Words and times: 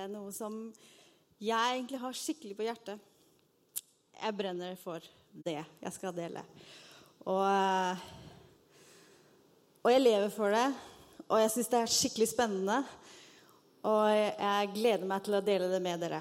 Jeg 0.00 0.12
noe 0.12 0.32
som 0.34 0.56
jeg 1.40 1.76
egentlig 1.76 2.00
har 2.02 2.16
skikkelig 2.16 2.56
på 2.56 2.66
hjertet. 2.66 3.08
Jeg 4.20 4.36
brenner 4.36 4.76
for 4.80 5.04
det 5.32 5.60
jeg 5.60 5.92
skal 5.94 6.14
dele. 6.16 6.42
Og, 7.24 7.40
eh, 7.44 8.02
og 9.80 9.92
jeg 9.94 10.02
lever 10.02 10.32
for 10.34 10.52
det, 10.52 10.66
og 11.28 11.40
jeg 11.40 11.52
syns 11.54 11.70
det 11.72 11.80
er 11.80 11.94
skikkelig 11.94 12.28
spennende. 12.32 12.80
Og 13.88 14.04
jeg 14.12 14.72
gleder 14.74 15.08
meg 15.08 15.24
til 15.24 15.38
å 15.38 15.44
dele 15.44 15.70
det 15.72 15.80
med 15.84 16.04
dere. 16.04 16.20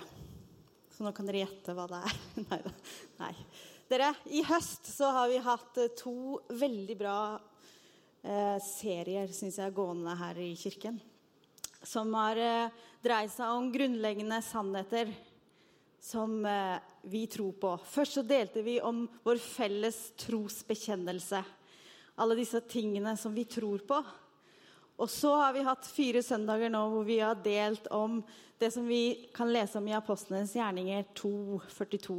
Så 0.95 1.03
nå 1.03 1.11
kan 1.15 1.27
dere 1.27 1.43
gjette 1.43 1.75
hva 1.75 1.89
det 1.91 1.99
er. 2.07 2.17
Nei 2.47 2.61
da. 2.63 2.73
Nei. 3.19 3.33
Dere, 3.89 4.13
i 4.29 4.43
høst 4.45 4.87
så 4.93 5.09
har 5.15 5.31
vi 5.31 5.43
hatt 5.43 5.79
eh, 5.81 5.93
to 5.97 6.39
veldig 6.53 6.97
bra 6.99 7.19
eh, 7.35 8.57
serier, 8.63 9.31
syns 9.33 9.59
jeg, 9.59 9.75
gående 9.75 10.15
her 10.19 10.39
i 10.39 10.53
kirken 10.59 10.99
som 11.83 12.13
har 12.13 12.37
eh, 12.37 12.69
dreid 13.03 13.31
seg 13.31 13.55
om 13.55 13.69
grunnleggende 13.71 14.41
sannheter 14.43 15.11
som 16.03 16.45
eh, 16.45 16.79
vi 17.01 17.25
tror 17.27 17.53
på. 17.59 17.75
Først 17.87 18.19
så 18.19 18.23
delte 18.27 18.63
vi 18.63 18.79
om 18.81 19.05
vår 19.23 19.39
felles 19.39 19.97
trosbekjennelse. 20.19 21.43
Alle 22.19 22.35
disse 22.39 22.61
tingene 22.67 23.15
som 23.17 23.35
vi 23.35 23.45
tror 23.47 23.83
på. 23.87 24.01
Og 24.99 25.07
så 25.07 25.31
har 25.39 25.53
vi 25.55 25.63
hatt 25.63 25.87
fire 25.87 26.23
søndager 26.23 26.71
nå 26.71 26.81
hvor 26.91 27.05
vi 27.07 27.21
har 27.23 27.39
delt 27.39 27.87
om 27.95 28.19
det 28.59 28.73
som 28.75 28.87
vi 28.87 29.29
kan 29.35 29.51
lese 29.51 29.79
om 29.79 29.87
i 29.87 29.95
Apostlenes 29.95 30.51
gjerninger 30.57 31.05
2.42. 31.15 32.17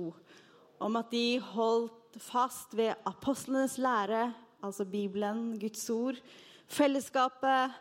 Om 0.81 0.97
at 0.97 1.11
de 1.13 1.27
holdt 1.53 2.17
fast 2.25 2.73
ved 2.73 2.97
apostlenes 3.05 3.77
lære, 3.77 4.31
altså 4.65 4.87
Bibelen, 4.89 5.59
Guds 5.61 5.85
ord, 5.93 6.17
fellesskapet, 6.73 7.77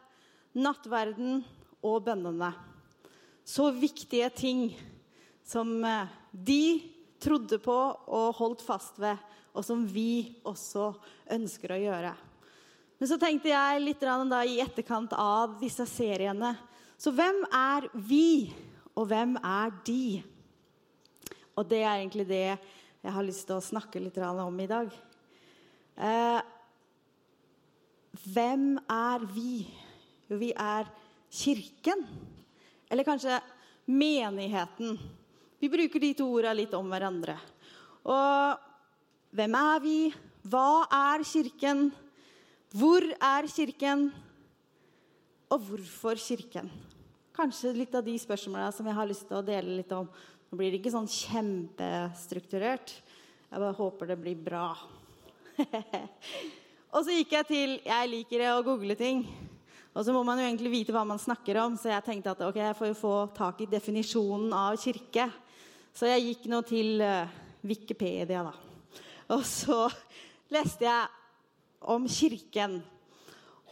nattverden 0.59 1.45
og 1.79 2.03
bønnene. 2.03 2.51
Så 3.49 3.71
viktige 3.73 4.29
ting 4.29 4.67
som 5.45 5.71
eh, 5.85 6.09
de 6.31 6.63
trodde 7.17 7.57
på 7.57 7.77
og 8.05 8.35
holdt 8.37 8.61
fast 8.61 8.99
ved, 9.01 9.17
og 9.57 9.65
som 9.65 9.81
vi 9.89 10.37
også 10.45 10.91
ønsker 11.33 11.73
å 11.73 11.79
gjøre. 11.81 12.11
Men 12.99 13.09
så 13.09 13.17
tenkte 13.17 13.49
jeg 13.49 13.81
litt 13.81 14.05
da, 14.05 14.43
i 14.45 14.59
etterkant 14.61 15.15
av 15.17 15.55
disse 15.61 15.85
seriene 15.87 16.51
Så 16.99 17.13
hvem 17.15 17.41
er 17.55 17.87
vi, 17.95 18.51
og 18.93 19.07
hvem 19.09 19.37
er 19.41 19.73
de? 19.87 20.21
Og 21.57 21.65
det 21.65 21.81
er 21.81 21.95
egentlig 21.95 22.27
det 22.29 22.45
jeg 22.45 23.13
har 23.15 23.25
lyst 23.25 23.47
til 23.47 23.57
å 23.57 23.63
snakke 23.63 24.01
litt 24.03 24.17
om 24.19 24.59
i 24.59 24.69
dag. 24.69 24.93
Eh, 25.97 26.41
hvem 28.29 28.73
er 28.85 29.31
vi? 29.33 29.63
Jo, 30.27 30.37
vi 30.37 30.51
er 30.53 30.91
kirken. 31.31 32.03
Eller 32.89 33.05
kanskje 33.05 33.37
menigheten. 33.85 34.97
Vi 35.59 35.69
bruker 35.69 36.01
de 36.01 36.13
to 36.17 36.27
ordene 36.33 36.57
litt 36.61 36.73
om 36.77 36.89
hverandre. 36.89 37.35
Og 38.09 38.67
hvem 39.35 39.57
er 39.59 39.81
vi? 39.83 39.97
Hva 40.49 40.85
er 40.89 41.25
kirken? 41.27 41.89
Hvor 42.73 43.05
er 43.05 43.47
kirken? 43.49 44.07
Og 45.49 45.65
hvorfor 45.67 46.17
kirken? 46.21 46.69
Kanskje 47.35 47.75
litt 47.75 47.93
av 47.95 48.05
de 48.05 48.15
spørsmålene 48.19 48.73
som 48.75 48.87
jeg 48.89 48.97
har 48.97 49.09
lyst 49.09 49.27
til 49.29 49.39
å 49.39 49.45
dele 49.45 49.77
litt 49.79 49.93
om. 49.95 50.09
Nå 50.49 50.57
blir 50.57 50.73
det 50.73 50.81
ikke 50.81 50.93
sånn 50.93 51.09
kjempestrukturert. 51.09 52.95
Jeg 53.49 53.61
bare 53.61 53.77
håper 53.77 54.09
det 54.09 54.17
blir 54.21 54.41
bra. 54.45 54.71
og 56.93 57.05
så 57.05 57.13
gikk 57.13 57.35
jeg 57.35 57.47
til 57.49 57.77
Jeg 57.85 58.11
liker 58.13 58.45
å 58.53 58.63
google 58.65 58.97
ting. 58.97 59.23
Og 59.97 60.05
så 60.05 60.13
må 60.13 60.21
man 60.25 60.37
jo 60.37 60.45
egentlig 60.45 60.71
vite 60.71 60.93
hva 60.93 61.01
man 61.07 61.21
snakker 61.21 61.57
om, 61.63 61.75
så 61.77 61.89
jeg 61.89 62.05
tenkte 62.05 62.33
at 62.35 62.41
ok, 62.45 62.59
jeg 62.61 62.77
får 62.77 62.91
jo 62.91 62.97
få 62.99 63.13
tak 63.35 63.63
i 63.63 63.69
definisjonen 63.69 64.51
av 64.53 64.77
kirke. 64.79 65.25
Så 65.95 66.09
jeg 66.11 66.27
gikk 66.27 66.45
nå 66.51 66.61
til 66.69 67.01
uh, 67.01 67.31
Wikipedia, 67.65 68.43
da. 68.45 68.53
Og 69.33 69.41
så 69.47 69.87
leste 70.55 70.85
jeg 70.85 71.09
om 71.89 72.05
kirken. 72.09 72.79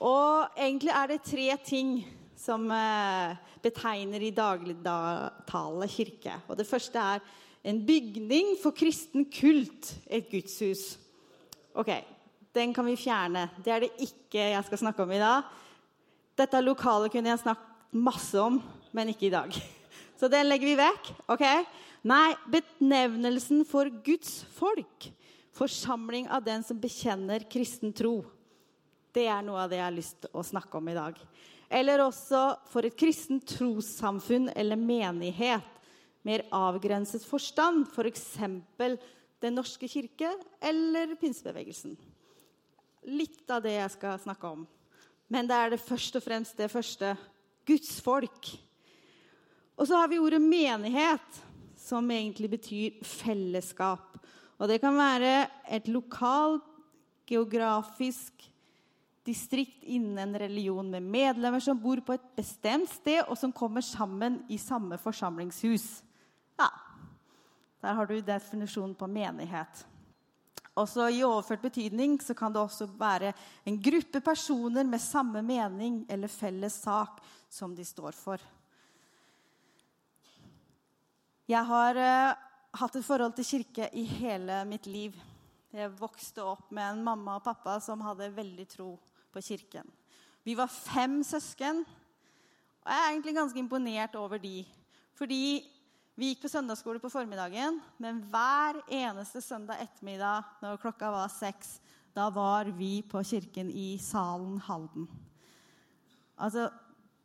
Og 0.01 0.57
egentlig 0.57 0.93
er 0.93 1.11
det 1.11 1.25
tre 1.25 1.51
ting 1.65 1.99
som 2.37 2.65
uh, 2.69 3.37
betegner 3.61 4.25
i 4.25 4.33
dagligtale 4.33 5.89
kirke. 5.93 6.39
Og 6.49 6.57
det 6.57 6.67
første 6.69 6.97
er 7.13 7.21
en 7.67 7.83
bygning 7.85 8.55
for 8.61 8.73
kristen 8.73 9.29
kult, 9.29 9.93
et 10.09 10.29
gudshus. 10.31 10.95
Ok, 11.77 11.93
den 12.57 12.73
kan 12.73 12.89
vi 12.89 12.97
fjerne. 12.97 13.47
Det 13.61 13.73
er 13.73 13.85
det 13.85 13.93
ikke 14.01 14.49
jeg 14.49 14.65
skal 14.65 14.81
snakke 14.81 15.05
om 15.05 15.13
i 15.13 15.21
dag. 15.21 15.45
Dette 16.37 16.61
lokalet 16.61 17.11
kunne 17.13 17.31
jeg 17.31 17.41
snakket 17.41 17.97
masse 17.97 18.37
om, 18.37 18.59
men 18.93 19.09
ikke 19.09 19.29
i 19.29 19.33
dag. 19.33 19.55
Så 20.19 20.29
den 20.29 20.47
legger 20.49 20.69
vi 20.69 20.77
vekk. 20.77 21.11
ok? 21.33 21.45
Nei, 22.07 22.35
benevnelsen 22.49 23.63
for 23.65 23.89
Guds 24.05 24.43
folk. 24.57 25.09
Forsamling 25.57 26.27
av 26.29 26.45
den 26.45 26.61
som 26.65 26.77
bekjenner 26.79 27.45
kristen 27.49 27.93
tro. 27.95 28.21
Det 29.13 29.25
er 29.25 29.41
noe 29.45 29.63
av 29.63 29.71
det 29.71 29.79
jeg 29.79 29.87
har 29.87 29.95
lyst 29.95 30.19
til 30.21 30.37
å 30.37 30.45
snakke 30.45 30.77
om 30.77 30.89
i 30.91 30.97
dag. 30.97 31.17
Eller 31.73 32.03
også 32.05 32.43
for 32.69 32.85
et 32.85 32.95
kristent 32.97 33.47
trossamfunn 33.49 34.51
eller 34.53 34.79
menighet. 34.79 35.65
Mer 36.27 36.45
avgrenset 36.53 37.25
forstand, 37.25 37.87
f.eks. 37.89 38.37
Den 39.41 39.57
norske 39.57 39.89
kirke 39.89 40.31
eller 40.61 41.17
pinsebevegelsen. 41.17 41.97
Litt 43.09 43.49
av 43.53 43.65
det 43.65 43.77
jeg 43.77 43.93
skal 43.97 44.21
snakke 44.21 44.53
om. 44.53 44.65
Men 45.27 45.47
det 45.47 45.55
er 45.55 45.73
det 45.73 45.83
først 45.83 46.15
og 46.15 46.23
fremst 46.23 46.57
det 46.57 46.71
første 46.71 47.15
Guds 47.67 47.99
folk. 48.01 48.51
Og 49.77 49.87
så 49.87 49.99
har 49.99 50.07
vi 50.09 50.19
ordet 50.19 50.41
menighet, 50.41 51.43
som 51.77 52.09
egentlig 52.11 52.49
betyr 52.49 53.03
fellesskap. 53.05 54.17
Og 54.57 54.69
det 54.69 54.79
kan 54.81 54.95
være 54.97 55.47
et 55.69 55.87
lokalt, 55.87 56.63
geografisk 57.27 58.45
distrikt 59.27 59.83
innen 59.83 60.17
en 60.21 60.37
religion 60.39 60.87
med 60.87 61.03
medlemmer 61.03 61.59
som 61.59 61.79
bor 61.79 61.99
på 61.99 62.15
et 62.15 62.27
bestemt 62.37 62.87
sted, 62.87 63.25
og 63.27 63.35
som 63.37 63.51
kommer 63.51 63.83
sammen 63.83 64.39
i 64.47 64.57
samme 64.57 64.97
forsamlingshus. 64.97 66.03
Ja, 66.59 66.69
Der 67.81 67.93
har 67.93 68.05
du 68.05 68.19
definisjonen 68.19 68.95
på 68.95 69.07
menighet. 69.07 69.85
Også 70.77 71.07
I 71.09 71.23
overført 71.25 71.63
betydning 71.63 72.19
så 72.21 72.35
kan 72.37 72.53
det 72.53 72.61
også 72.61 72.85
være 72.99 73.31
en 73.65 73.79
gruppe 73.81 74.21
personer 74.21 74.85
med 74.85 75.01
samme 75.01 75.41
mening 75.41 76.03
eller 76.09 76.29
felles 76.29 76.75
sak 76.83 77.21
som 77.49 77.73
de 77.75 77.85
står 77.85 78.13
for. 78.13 78.41
Jeg 81.47 81.63
har 81.65 81.97
uh, 81.97 82.35
hatt 82.77 82.97
et 82.99 83.05
forhold 83.07 83.33
til 83.37 83.47
kirke 83.47 83.87
i 83.95 84.03
hele 84.03 84.59
mitt 84.69 84.85
liv. 84.85 85.15
Jeg 85.73 85.93
vokste 85.97 86.43
opp 86.45 86.69
med 86.75 86.83
en 86.91 87.05
mamma 87.05 87.37
og 87.39 87.45
pappa 87.45 87.77
som 87.81 88.03
hadde 88.05 88.33
veldig 88.35 88.67
tro 88.69 88.91
på 89.33 89.41
kirken. 89.41 89.87
Vi 90.43 90.53
var 90.55 90.69
fem 90.71 91.19
søsken, 91.25 91.81
og 92.83 92.91
jeg 92.91 92.99
er 92.99 93.09
egentlig 93.11 93.35
ganske 93.35 93.59
imponert 93.59 94.15
over 94.19 94.39
de. 94.39 94.61
Fordi 95.17 95.63
vi 96.17 96.31
gikk 96.31 96.47
på 96.47 96.49
søndagsskole 96.49 96.99
på 97.01 97.11
formiddagen, 97.13 97.77
men 98.01 98.23
hver 98.31 98.79
eneste 98.89 99.41
søndag 99.45 99.83
ettermiddag 99.83 100.47
når 100.63 100.79
klokka 100.81 101.11
var 101.13 101.29
seks, 101.29 101.77
da 102.17 102.31
var 102.33 102.71
vi 102.73 103.03
på 103.05 103.21
kirken 103.21 103.69
i 103.69 103.99
salen 104.01 104.55
Halden. 104.65 105.05
Altså, 106.41 106.71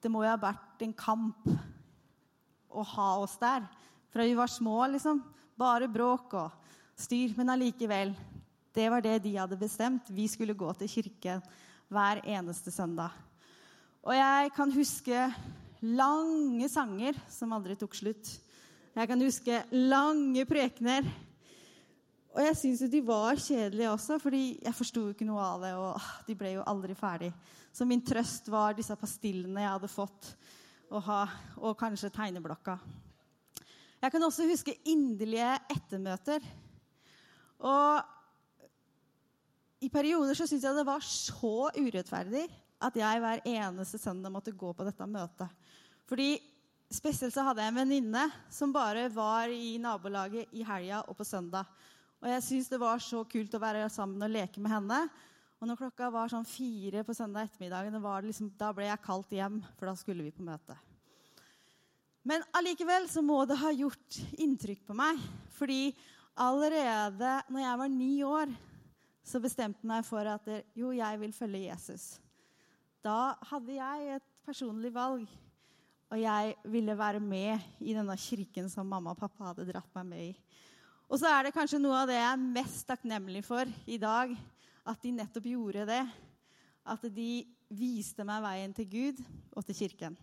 det 0.02 0.10
må 0.12 0.24
jo 0.24 0.32
ha 0.32 0.40
vært 0.40 0.84
en 0.84 0.92
kamp 0.92 1.48
å 2.72 2.84
ha 2.94 3.08
oss 3.22 3.38
der. 3.40 3.64
Fra 4.12 4.26
vi 4.28 4.36
var 4.36 4.52
små, 4.52 4.76
liksom. 4.92 5.22
Bare 5.56 5.88
bråk 5.88 6.36
og 6.36 6.70
styr. 6.98 7.32
Men 7.36 7.54
allikevel. 7.54 8.12
Det 8.72 8.88
var 8.92 9.04
det 9.04 9.18
de 9.24 9.36
hadde 9.36 9.60
bestemt. 9.60 10.08
Vi 10.12 10.26
skulle 10.32 10.56
gå 10.56 10.68
til 10.80 10.90
kirken 10.90 11.44
hver 11.92 12.22
eneste 12.24 12.72
søndag. 12.72 13.12
Og 14.02 14.16
jeg 14.16 14.52
kan 14.56 14.72
huske 14.74 15.26
lange 15.82 16.68
sanger 16.72 17.16
som 17.30 17.52
aldri 17.54 17.76
tok 17.78 17.94
slutt. 17.96 18.32
Jeg 18.92 19.08
kan 19.08 19.22
huske 19.24 19.58
lange 19.72 20.42
prekener. 20.44 21.06
Og 22.32 22.40
jeg 22.44 22.56
syns 22.60 22.82
jo 22.84 22.88
de 22.92 23.00
var 23.04 23.40
kjedelige 23.40 23.92
også, 23.92 24.18
fordi 24.20 24.42
jeg 24.60 24.76
forsto 24.76 25.06
ikke 25.12 25.24
noe 25.28 25.40
av 25.40 25.64
det. 25.64 25.72
Og 25.80 26.10
de 26.28 26.36
ble 26.36 26.50
jo 26.58 26.66
aldri 26.68 26.96
ferdig. 26.96 27.30
Så 27.72 27.86
min 27.88 28.04
trøst 28.04 28.50
var 28.52 28.76
disse 28.76 28.96
pastillene 29.00 29.64
jeg 29.64 29.74
hadde 29.78 29.88
fått, 29.88 30.34
og, 30.92 31.00
ha, 31.06 31.22
og 31.56 31.76
kanskje 31.80 32.12
tegneblokka. 32.12 32.76
Jeg 34.02 34.12
kan 34.12 34.28
også 34.28 34.48
huske 34.50 34.76
inderlige 34.92 35.54
ettermøter. 35.72 36.44
Og 37.64 38.02
i 39.80 39.88
perioder 39.92 40.36
så 40.36 40.44
syntes 40.44 40.68
jeg 40.68 40.76
det 40.76 40.88
var 40.88 41.04
så 41.06 41.70
urettferdig 41.72 42.44
at 42.82 42.96
jeg 42.98 43.22
hver 43.22 43.44
eneste 43.46 44.00
søndag 44.02 44.34
måtte 44.34 44.52
gå 44.52 44.72
på 44.76 44.84
dette 44.84 45.06
møtet. 45.08 45.48
Fordi 46.10 46.34
Spesielt 46.92 47.32
så 47.32 47.40
hadde 47.46 47.64
jeg 47.64 47.72
en 47.72 47.78
venninne 47.80 48.22
som 48.52 48.72
bare 48.72 49.06
var 49.14 49.48
i 49.48 49.78
nabolaget 49.80 50.50
i 50.52 50.64
helga 50.66 50.98
og 51.08 51.16
på 51.16 51.24
søndag. 51.24 51.68
Og 52.20 52.28
jeg 52.28 52.42
syntes 52.44 52.68
det 52.68 52.80
var 52.82 53.00
så 53.00 53.22
kult 53.24 53.54
å 53.56 53.60
være 53.62 53.86
sammen 53.90 54.20
og 54.20 54.32
leke 54.32 54.60
med 54.60 54.74
henne. 54.74 54.98
Og 55.56 55.70
når 55.70 55.78
klokka 55.80 56.10
var 56.12 56.28
sånn 56.28 56.44
fire 56.44 57.00
på 57.06 57.14
søndag 57.16 57.48
ettermiddag, 57.48 57.88
liksom, 58.26 58.50
da 58.60 58.68
ble 58.76 58.90
jeg 58.90 59.04
kalt 59.06 59.32
hjem, 59.32 59.60
for 59.78 59.88
da 59.88 59.94
skulle 59.96 60.26
vi 60.26 60.34
på 60.36 60.44
møte. 60.44 60.76
Men 62.28 62.44
allikevel 62.54 63.08
så 63.10 63.22
må 63.24 63.40
det 63.48 63.56
ha 63.62 63.72
gjort 63.72 64.18
inntrykk 64.36 64.84
på 64.90 64.96
meg. 64.98 65.22
Fordi 65.56 65.94
allerede 66.36 67.38
når 67.48 67.64
jeg 67.64 67.80
var 67.80 67.94
ni 67.94 68.12
år, 68.26 68.52
så 69.24 69.40
bestemte 69.40 69.88
meg 69.88 70.04
for 70.04 70.28
at 70.28 70.44
jo, 70.76 70.92
jeg 70.92 71.22
vil 71.24 71.32
følge 71.32 71.70
Jesus. 71.70 72.10
Da 73.02 73.32
hadde 73.48 73.80
jeg 73.80 74.18
et 74.18 74.28
personlig 74.44 74.92
valg. 74.92 75.24
Og 76.12 76.20
jeg 76.20 76.56
ville 76.68 76.92
være 76.92 77.22
med 77.24 77.62
i 77.80 77.94
denne 77.96 78.16
kirken 78.20 78.66
som 78.68 78.84
mamma 78.84 79.14
og 79.14 79.20
pappa 79.22 79.48
hadde 79.48 79.64
dratt 79.70 79.94
meg 79.96 80.10
med 80.10 80.26
i. 80.26 80.32
Og 81.08 81.16
så 81.20 81.30
er 81.32 81.46
det 81.46 81.54
kanskje 81.56 81.80
noe 81.80 82.02
av 82.02 82.10
det 82.10 82.18
jeg 82.18 82.28
er 82.28 82.42
mest 82.58 82.84
takknemlig 82.88 83.40
for 83.46 83.68
i 83.88 83.96
dag, 84.00 84.34
at 84.84 85.00
de 85.00 85.14
nettopp 85.16 85.48
gjorde 85.48 85.86
det. 85.88 86.02
At 86.84 87.08
de 87.16 87.30
viste 87.72 88.26
meg 88.28 88.44
veien 88.44 88.76
til 88.76 88.88
Gud 88.92 89.24
og 89.56 89.64
til 89.64 89.78
kirken. 89.84 90.16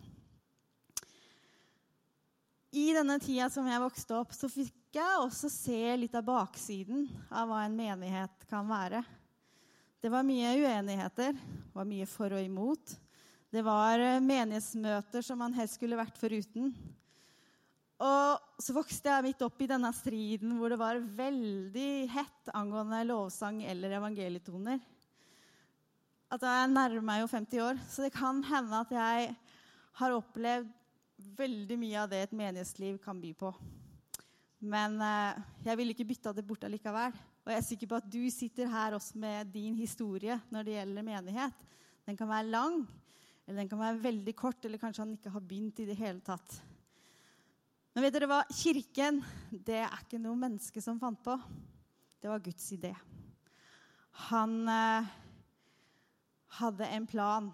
I 2.70 2.92
denne 2.94 3.18
tida 3.18 3.48
som 3.50 3.66
jeg 3.66 3.82
vokste 3.82 4.14
opp, 4.14 4.30
så 4.30 4.46
fikk 4.46 4.94
jeg 4.94 5.22
også 5.24 5.50
se 5.50 5.80
litt 5.98 6.14
av 6.14 6.26
baksiden 6.28 7.08
av 7.34 7.50
hva 7.50 7.64
en 7.66 7.74
menighet 7.74 8.46
kan 8.50 8.68
være. 8.70 9.02
Det 9.98 10.10
var 10.12 10.22
mye 10.22 10.54
uenigheter, 10.54 11.34
det 11.34 11.74
var 11.74 11.88
mye 11.88 12.06
for 12.06 12.38
og 12.38 12.46
imot. 12.46 12.94
Det 13.50 13.64
var 13.66 13.98
eh, 13.98 14.20
menighetsmøter 14.22 15.24
som 15.26 15.40
man 15.42 15.54
helst 15.56 15.74
skulle 15.80 15.98
vært 15.98 16.18
foruten. 16.20 16.70
Og 18.00 18.62
så 18.62 18.74
vokste 18.76 19.10
jeg 19.10 19.26
midt 19.26 19.42
opp 19.42 19.58
i 19.60 19.68
denne 19.68 19.90
striden 19.92 20.54
hvor 20.56 20.70
det 20.70 20.78
var 20.80 21.00
veldig 21.02 21.90
hett 22.14 22.52
angående 22.54 23.02
lovsang 23.08 23.58
eller 23.66 23.96
evangelietoner. 23.98 24.78
At 26.30 26.46
jeg 26.46 26.70
nærmer 26.70 27.02
meg 27.02 27.24
jo 27.24 27.32
50 27.32 27.64
år, 27.66 27.82
så 27.90 28.06
det 28.06 28.12
kan 28.14 28.38
hende 28.46 28.84
at 28.84 28.94
jeg 28.94 29.34
har 29.98 30.14
opplevd 30.14 30.70
veldig 31.36 31.76
mye 31.82 31.98
av 32.04 32.08
det 32.12 32.22
et 32.22 32.38
menighetsliv 32.38 33.02
kan 33.02 33.18
by 33.18 33.34
på. 33.34 33.50
Men 34.62 34.94
eh, 35.02 35.42
jeg 35.66 35.82
vil 35.82 35.90
ikke 35.90 36.06
bytte 36.12 36.36
det 36.38 36.46
bort 36.46 36.70
allikevel. 36.70 37.18
Og 37.42 37.50
jeg 37.50 37.58
er 37.58 37.66
sikker 37.66 37.90
på 37.90 37.98
at 37.98 38.08
du 38.14 38.22
sitter 38.30 38.70
her 38.70 38.94
også 38.94 39.18
med 39.18 39.50
din 39.50 39.74
historie 39.74 40.38
når 40.54 40.70
det 40.70 40.78
gjelder 40.78 41.10
menighet. 41.10 41.68
Den 42.06 42.16
kan 42.16 42.30
være 42.30 42.52
lang, 42.54 42.82
eller 43.50 43.64
den 43.64 43.70
kan 43.72 43.80
være 43.82 44.02
veldig 44.04 44.32
kort, 44.38 44.62
eller 44.62 44.78
kanskje 44.78 45.02
han 45.02 45.16
ikke 45.16 45.30
har 45.34 45.42
begynt 45.42 45.80
i 45.82 45.88
det 45.88 45.96
hele 45.98 46.20
tatt. 46.22 46.52
Men 47.90 48.04
vet 48.04 48.14
dere 48.14 48.28
hva? 48.30 48.44
Kirken 48.54 49.16
det 49.50 49.80
er 49.82 50.04
ikke 50.04 50.20
noe 50.22 50.38
menneske 50.38 50.78
som 50.84 51.00
fant 51.02 51.18
på. 51.24 51.34
Det 52.22 52.30
var 52.30 52.44
Guds 52.44 52.68
idé. 52.76 52.92
Han 54.30 54.54
eh, 54.70 55.08
hadde 56.60 56.90
en 56.94 57.08
plan. 57.10 57.48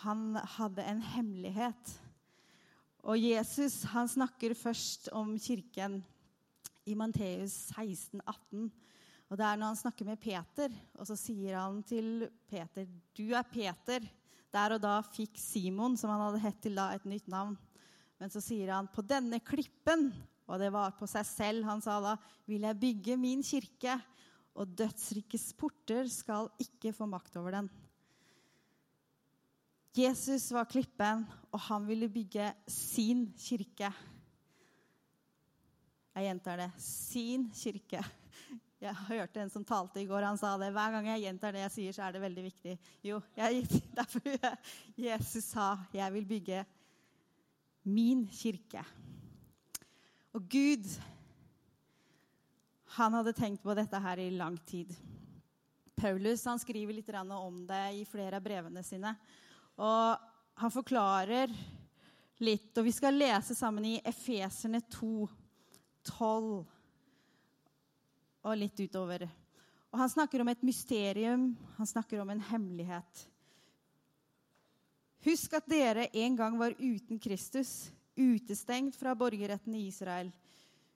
Han 0.00 0.40
hadde 0.56 0.88
en 0.90 1.04
hemmelighet. 1.12 1.94
Og 3.06 3.22
Jesus 3.22 3.84
han 3.92 4.10
snakker 4.10 4.56
først 4.58 5.06
om 5.14 5.36
kirken 5.38 6.00
i 6.82 6.98
Manteus 6.98 7.54
16, 7.76 8.24
18. 8.26 8.66
Og 9.30 9.38
det 9.38 9.46
er 9.46 9.62
når 9.62 9.70
han 9.70 9.80
snakker 9.84 10.10
med 10.10 10.18
Peter, 10.18 10.74
og 10.98 11.06
så 11.06 11.14
sier 11.14 11.60
han 11.60 11.78
til 11.86 12.26
Peter, 12.50 12.90
'Du 13.14 13.30
er 13.38 13.46
Peter.' 13.46 14.10
Der 14.54 14.76
og 14.76 14.82
da 14.84 14.98
fikk 15.02 15.38
Simon, 15.40 15.96
som 15.98 16.12
han 16.14 16.22
hadde 16.28 16.42
hett 16.44 16.60
til 16.62 16.78
da, 16.78 16.92
et 16.94 17.06
nytt 17.08 17.26
navn. 17.30 17.56
Men 18.20 18.30
så 18.30 18.42
sier 18.42 18.70
han 18.70 18.86
på 18.90 19.02
denne 19.02 19.40
klippen, 19.42 20.12
og 20.46 20.60
det 20.62 20.70
var 20.74 20.94
på 20.98 21.08
seg 21.10 21.26
selv 21.26 21.66
han 21.66 21.82
sa 21.82 21.98
da, 22.04 22.14
vil 22.46 22.66
jeg 22.68 22.80
bygge 22.80 23.16
min 23.18 23.42
kirke, 23.44 23.96
og 24.54 24.70
dødsrikes 24.78 25.48
porter 25.58 26.06
skal 26.12 26.46
ikke 26.62 26.92
få 26.94 27.08
makt 27.10 27.40
over 27.40 27.56
den. 27.56 27.70
Jesus 29.94 30.48
var 30.54 30.66
klippen, 30.70 31.22
og 31.54 31.60
han 31.68 31.86
ville 31.86 32.10
bygge 32.10 32.48
sin 32.70 33.28
kirke. 33.38 33.90
Jeg 36.14 36.28
gjentar 36.28 36.62
det 36.62 36.70
sin 36.82 37.48
kirke. 37.54 38.02
Jeg 38.84 39.00
hørte 39.08 39.40
en 39.40 39.48
som 39.52 39.64
talte 39.64 40.02
i 40.02 40.04
går. 40.04 40.26
Han 40.26 40.36
sa 40.36 40.58
det. 40.60 40.68
Hver 40.76 40.92
gang 40.92 41.06
jeg 41.14 41.22
gjentar 41.22 41.54
det 41.56 41.62
jeg 41.62 41.72
sier, 41.72 41.94
så 41.96 42.02
er 42.04 42.12
det 42.12 42.20
veldig 42.20 42.42
viktig. 42.44 42.74
Jo, 43.06 43.20
jeg, 43.38 43.64
derfor 43.98 44.26
Jesus 45.00 45.46
sa, 45.54 45.78
'Jeg 45.92 46.12
vil 46.12 46.26
bygge 46.28 46.64
min 47.84 48.26
kirke'. 48.28 48.84
Og 50.36 50.44
Gud, 50.50 50.84
han 52.98 53.12
hadde 53.14 53.32
tenkt 53.32 53.62
på 53.62 53.74
dette 53.74 54.00
her 54.00 54.20
i 54.20 54.28
lang 54.30 54.58
tid. 54.66 54.92
Paulus 55.96 56.44
han 56.44 56.58
skriver 56.58 56.92
litt 56.92 57.08
om 57.08 57.66
det 57.66 57.84
i 57.94 58.04
flere 58.04 58.36
av 58.36 58.42
brevene 58.42 58.82
sine. 58.82 59.14
Og 59.78 60.18
han 60.60 60.70
forklarer 60.70 61.48
litt. 62.38 62.76
Og 62.76 62.84
vi 62.84 62.92
skal 62.92 63.16
lese 63.16 63.54
sammen 63.54 63.84
i 63.84 64.00
Efeserne 64.04 64.82
2, 64.90 65.28
12 66.18 66.73
og 68.44 68.58
litt 68.60 68.78
utover. 68.84 69.26
Og 69.94 70.00
han 70.00 70.10
snakker 70.10 70.42
om 70.42 70.50
et 70.50 70.64
mysterium, 70.66 71.52
han 71.78 71.88
snakker 71.88 72.20
om 72.20 72.32
en 72.34 72.42
hemmelighet. 72.50 73.26
Husk 75.24 75.54
at 75.56 75.68
dere 75.70 76.10
en 76.20 76.34
gang 76.36 76.56
var 76.60 76.74
uten 76.76 77.20
Kristus, 77.22 77.88
utestengt 78.14 78.98
fra 78.98 79.14
borgerretten 79.16 79.76
i 79.78 79.86
Israel. 79.88 80.28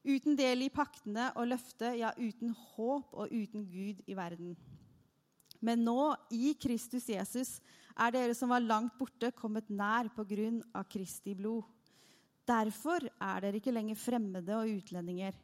Uten 0.05 0.37
del 0.39 0.67
i 0.67 0.73
paktene 0.73 1.31
og 1.37 1.49
løftet, 1.51 1.97
ja, 2.01 2.13
uten 2.19 2.53
håp 2.75 3.15
og 3.15 3.33
uten 3.33 3.65
Gud 3.71 4.05
i 4.07 4.17
verden. 4.17 4.53
Men 5.65 5.83
nå, 5.83 6.15
i 6.31 6.53
Kristus 6.61 7.09
Jesus, 7.11 7.57
er 7.99 8.15
dere 8.15 8.37
som 8.37 8.53
var 8.53 8.63
langt 8.63 8.95
borte, 8.99 9.33
kommet 9.35 9.71
nær 9.73 10.11
på 10.15 10.27
grunn 10.29 10.61
av 10.77 10.87
Kristi 10.91 11.35
blod. 11.39 11.67
Derfor 12.49 13.05
er 13.09 13.43
dere 13.45 13.59
ikke 13.59 13.75
lenger 13.75 13.99
fremmede 13.99 14.55
og 14.57 14.71
utlendinger. 14.79 15.35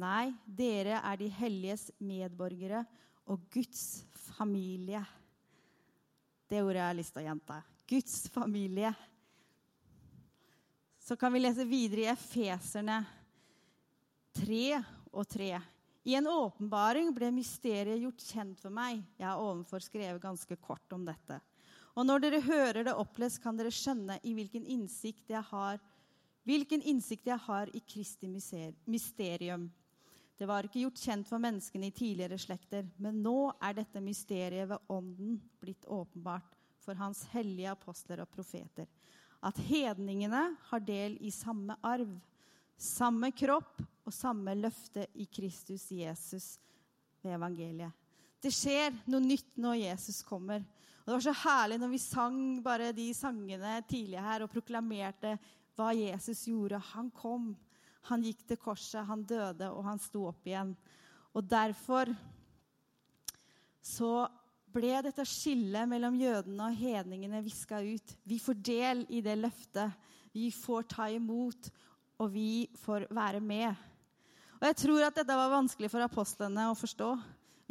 Nei, 0.00 0.32
dere 0.46 1.02
er 1.04 1.18
de 1.20 1.28
helliges 1.36 1.90
medborgere 2.00 2.84
og 3.28 3.42
Guds 3.52 4.04
familie. 4.32 5.02
Det 6.48 6.62
ordet 6.62 6.80
jeg 6.80 6.88
har 6.88 6.96
lyst 6.96 7.12
til 7.12 7.22
å 7.22 7.26
gjenta. 7.26 7.58
Guds 7.88 8.16
familie. 8.32 8.92
Så 11.02 11.16
kan 11.20 11.32
vi 11.34 11.42
lese 11.42 11.66
videre 11.68 12.06
i 12.06 12.10
Efeserne 12.12 13.02
3 14.38 14.64
og 15.12 15.28
3. 15.28 15.52
I 16.08 16.16
en 16.18 16.30
åpenbaring 16.30 17.12
ble 17.14 17.28
mysteriet 17.36 18.00
gjort 18.00 18.24
kjent 18.24 18.62
for 18.62 18.74
meg. 18.74 19.02
Jeg 19.20 19.28
har 19.28 19.42
ovenfor 19.42 19.84
skrevet 19.84 20.22
ganske 20.22 20.56
kort 20.56 20.96
om 20.96 21.04
dette. 21.06 21.36
Og 21.92 22.08
når 22.08 22.24
dere 22.24 22.40
hører 22.46 22.86
det 22.88 22.96
opplest, 22.96 23.42
kan 23.44 23.58
dere 23.58 23.70
skjønne 23.74 24.16
i 24.24 24.32
hvilken 24.34 24.64
innsikt 24.64 25.30
jeg 25.30 25.44
har, 25.50 25.78
hvilken 26.48 26.82
innsikt 26.88 27.28
jeg 27.28 27.38
har 27.44 27.68
i 27.76 27.84
Kristi 27.86 28.30
mysterium 28.32 29.68
det 30.42 30.48
var 30.50 30.66
ikke 30.66 30.80
gjort 30.82 30.98
kjent 30.98 31.28
for 31.28 31.38
menneskene 31.38 31.86
i 31.86 31.94
tidligere 31.94 32.34
slekter, 32.40 32.88
men 32.98 33.20
nå 33.22 33.52
er 33.62 33.76
dette 33.78 34.00
mysteriet 34.02 34.66
ved 34.72 34.90
Ånden 34.90 35.36
blitt 35.62 35.86
åpenbart 35.86 36.56
for 36.82 36.98
Hans 36.98 37.20
hellige 37.30 37.70
apostler 37.70 38.24
og 38.24 38.30
profeter. 38.34 38.88
At 39.38 39.60
hedningene 39.68 40.42
har 40.66 40.82
del 40.82 41.14
i 41.22 41.30
samme 41.30 41.76
arv, 41.86 42.10
samme 42.74 43.30
kropp 43.38 43.84
og 44.02 44.14
samme 44.14 44.56
løfte 44.58 45.06
i 45.14 45.28
Kristus 45.30 45.86
Jesus 45.94 46.56
ved 47.22 47.36
evangeliet. 47.36 47.94
Det 48.42 48.50
skjer 48.50 48.96
noe 49.06 49.22
nytt 49.22 49.54
når 49.62 49.78
Jesus 49.84 50.24
kommer. 50.26 50.64
Og 51.02 51.06
Det 51.06 51.14
var 51.14 51.26
så 51.28 51.40
herlig 51.44 51.78
når 51.78 51.92
vi 51.94 52.02
sang 52.02 52.38
bare 52.64 52.90
de 52.96 53.12
sangene 53.14 53.78
tidligere 53.86 54.26
her 54.26 54.42
og 54.42 54.50
proklamerte 54.50 55.36
hva 55.78 55.92
Jesus 55.94 56.48
gjorde. 56.50 56.82
Han 56.96 57.14
kom. 57.14 57.52
Han 58.10 58.24
gikk 58.26 58.42
til 58.46 58.58
korset, 58.58 59.04
han 59.06 59.22
døde, 59.26 59.70
og 59.70 59.84
han 59.86 60.00
sto 60.02 60.26
opp 60.30 60.46
igjen. 60.46 60.74
Og 61.32 61.46
derfor 61.48 62.10
så 63.82 64.26
ble 64.72 64.94
dette 65.04 65.24
skillet 65.28 65.88
mellom 65.88 66.16
jødene 66.16 66.70
og 66.70 66.78
hedningene 66.78 67.42
viska 67.44 67.82
ut. 67.84 68.14
Vi 68.24 68.38
får 68.40 68.60
del 68.64 69.04
i 69.12 69.20
det 69.24 69.36
løftet. 69.38 69.92
Vi 70.32 70.48
får 70.54 70.86
ta 70.88 71.08
imot, 71.12 71.68
og 72.18 72.32
vi 72.32 72.66
får 72.80 73.06
være 73.12 73.42
med. 73.44 73.76
Og 74.60 74.68
jeg 74.70 74.78
tror 74.84 75.08
at 75.08 75.16
dette 75.18 75.36
var 75.36 75.52
vanskelig 75.52 75.90
for 75.92 76.04
apostlene 76.04 76.70
å 76.70 76.78
forstå. 76.78 77.10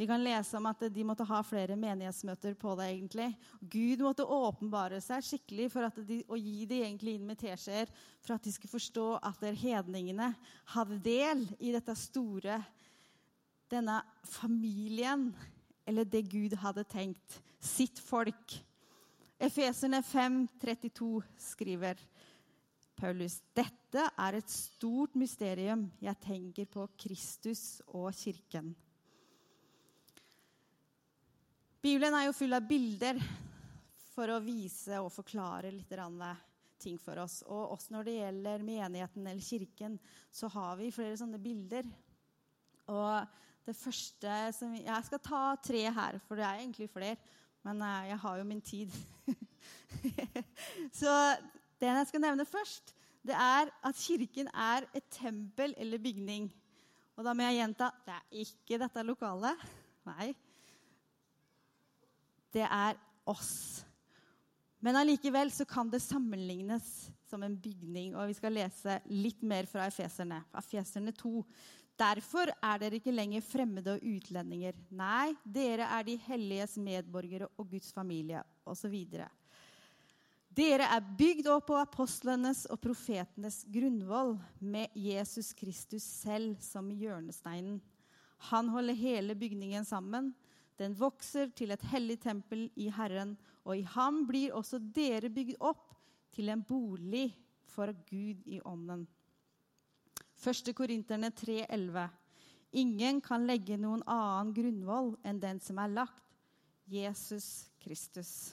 Vi 0.02 0.06
kan 0.06 0.24
lese 0.24 0.56
om 0.58 0.64
at 0.66 0.80
de 0.90 1.02
måtte 1.06 1.22
ha 1.22 1.36
flere 1.46 1.76
menighetsmøter 1.78 2.56
på 2.58 2.72
det. 2.74 2.88
egentlig. 2.90 3.28
Gud 3.60 4.00
måtte 4.02 4.24
åpenbare 4.26 4.98
seg 4.98 5.22
skikkelig 5.22 5.68
for 5.70 6.02
de, 6.02 6.16
og 6.26 6.42
gi 6.42 6.64
de 6.66 6.80
egentlig 6.82 7.14
inn 7.14 7.28
med 7.28 7.38
teskjeer 7.38 7.86
for 8.18 8.34
at 8.34 8.42
de 8.42 8.50
skulle 8.50 8.72
forstå 8.72 9.06
at 9.22 9.46
hedningene 9.62 10.32
hadde 10.74 10.98
del 11.06 11.46
i 11.60 11.70
dette 11.70 11.94
store, 11.94 12.58
denne 13.70 14.02
familien, 14.26 15.28
eller 15.86 16.02
det 16.02 16.26
Gud 16.34 16.58
hadde 16.58 16.82
tenkt. 16.82 17.38
Sitt 17.62 18.02
folk. 18.02 18.58
Efeserne 19.38 20.02
5, 20.02 20.48
32 20.66 21.14
skriver 21.38 22.06
Paulus. 22.98 23.38
Dette 23.54 24.10
er 24.18 24.42
et 24.42 24.50
stort 24.50 25.14
mysterium. 25.14 25.92
Jeg 26.02 26.26
tenker 26.26 26.66
på 26.66 26.90
Kristus 26.98 27.78
og 27.86 28.10
kirken. 28.18 28.74
Bibelen 31.82 32.14
er 32.14 32.28
jo 32.28 32.34
full 32.36 32.54
av 32.54 32.62
bilder 32.62 33.16
for 34.12 34.30
å 34.30 34.42
vise 34.44 35.00
og 35.02 35.10
forklare 35.10 35.72
litt 35.74 35.90
ting 36.78 36.98
for 36.98 37.18
oss. 37.18 37.40
Og 37.42 37.72
også 37.74 37.96
når 37.96 38.06
det 38.06 38.14
gjelder 38.20 38.62
menigheten 38.62 39.26
eller 39.26 39.42
kirken, 39.42 39.96
så 40.30 40.46
har 40.54 40.76
vi 40.78 40.92
flere 40.94 41.16
sånne 41.18 41.40
bilder. 41.42 41.88
Og 42.86 43.26
det 43.66 43.74
første 43.78 44.36
som 44.54 44.74
Jeg 44.74 45.06
skal 45.08 45.22
ta 45.22 45.42
tre 45.58 45.82
her, 45.90 46.20
for 46.28 46.38
det 46.38 46.46
er 46.46 46.62
egentlig 46.62 46.86
flere. 46.90 47.18
Men 47.66 47.82
eh, 47.82 48.08
jeg 48.12 48.18
har 48.28 48.38
jo 48.38 48.46
min 48.46 48.62
tid. 48.62 48.94
så 51.00 51.16
den 51.82 51.98
jeg 51.98 52.10
skal 52.12 52.24
nevne 52.28 52.46
først, 52.46 52.94
det 53.26 53.34
er 53.34 53.74
at 53.82 53.98
kirken 54.06 54.50
er 54.54 54.86
et 54.94 55.10
tempel 55.10 55.74
eller 55.78 55.98
bygning. 55.98 56.46
Og 57.18 57.26
da 57.26 57.34
må 57.34 57.42
jeg 57.46 57.58
gjenta 57.58 57.90
det 58.06 58.14
er 58.14 58.46
ikke 58.46 58.82
dette 58.86 59.06
lokalet. 59.06 59.70
Nei. 60.06 60.30
Det 62.52 62.64
er 62.66 62.98
oss. 63.28 63.82
Men 64.82 64.98
allikevel 64.98 65.52
så 65.54 65.64
kan 65.68 65.90
det 65.90 66.02
sammenlignes 66.02 67.10
som 67.30 67.42
en 67.42 67.54
bygning. 67.56 68.16
Og 68.16 68.28
vi 68.32 68.36
skal 68.36 68.56
lese 68.56 68.98
litt 69.08 69.44
mer 69.46 69.68
fra 69.70 69.86
Efeserne. 69.88 70.42
Efeserne 70.58 71.14
2. 71.16 71.44
Derfor 72.02 72.50
er 72.50 72.80
dere 72.80 72.98
ikke 72.98 73.14
lenger 73.14 73.44
fremmede 73.46 73.94
og 73.94 74.04
utlendinger. 74.04 74.76
Nei, 74.90 75.32
dere 75.44 75.86
er 75.98 76.06
de 76.08 76.16
helliges 76.26 76.74
medborgere 76.80 77.48
og 77.56 77.68
Guds 77.70 77.92
familie, 77.94 78.42
osv. 78.66 78.96
Dere 80.52 80.88
er 80.96 81.10
bygd 81.18 81.48
opp 81.52 81.70
på 81.70 81.78
apostlenes 81.78 82.64
og 82.72 82.80
profetenes 82.82 83.62
grunnvoll 83.72 84.34
med 84.58 84.92
Jesus 84.98 85.52
Kristus 85.56 86.04
selv 86.04 86.58
som 86.64 86.90
hjørnesteinen. 86.90 87.78
Han 88.50 88.68
holder 88.72 88.98
hele 88.98 89.36
bygningen 89.38 89.86
sammen. 89.86 90.32
Den 90.80 90.94
vokser 90.98 91.50
til 91.56 91.74
et 91.74 91.82
hellig 91.92 92.18
tempel 92.22 92.68
i 92.80 92.88
Herren, 92.90 93.36
og 93.64 93.78
i 93.78 93.84
ham 93.94 94.24
blir 94.26 94.54
også 94.56 94.80
dere 94.80 95.30
bygd 95.30 95.58
opp 95.60 95.92
til 96.32 96.48
en 96.48 96.64
bolig 96.64 97.28
for 97.68 97.92
Gud 98.08 98.42
i 98.46 98.60
ånden. 98.64 99.04
1. 100.42 100.72
Korinterne 100.74 101.30
3,11. 101.30 102.08
Ingen 102.80 103.20
kan 103.20 103.44
legge 103.46 103.76
noen 103.78 104.02
annen 104.08 104.54
grunnvoll 104.56 105.14
enn 105.28 105.38
den 105.42 105.60
som 105.62 105.78
er 105.78 105.92
lagt 105.92 106.18
Jesus 106.88 107.68
Kristus. 107.82 108.52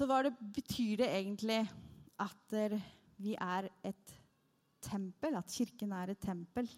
så 0.00 0.22
det, 0.24 0.32
betyr 0.54 0.96
det 0.96 1.08
egentlig 1.12 1.60
at 2.24 2.54
vi 3.20 3.34
er 3.36 3.66
et 3.84 4.14
tempel, 4.80 5.36
at 5.36 5.50
kirken 5.52 5.92
er 5.92 6.14
et 6.14 6.22
tempel. 6.24 6.70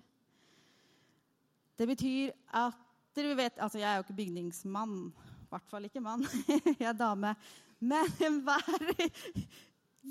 Det 1.79 1.89
betyr 1.89 2.33
at 2.53 2.79
dere 3.17 3.37
vet, 3.37 3.59
altså 3.61 3.79
Jeg 3.79 3.89
er 3.91 3.99
jo 3.99 4.07
ikke 4.07 4.21
bygningsmann. 4.21 4.97
I 5.13 5.49
hvert 5.53 5.69
fall 5.69 5.89
ikke 5.89 6.01
mann. 6.01 6.25
jeg 6.81 6.89
er 6.89 6.97
dame. 6.97 7.35
Men 7.81 8.09
enhver 8.23 8.95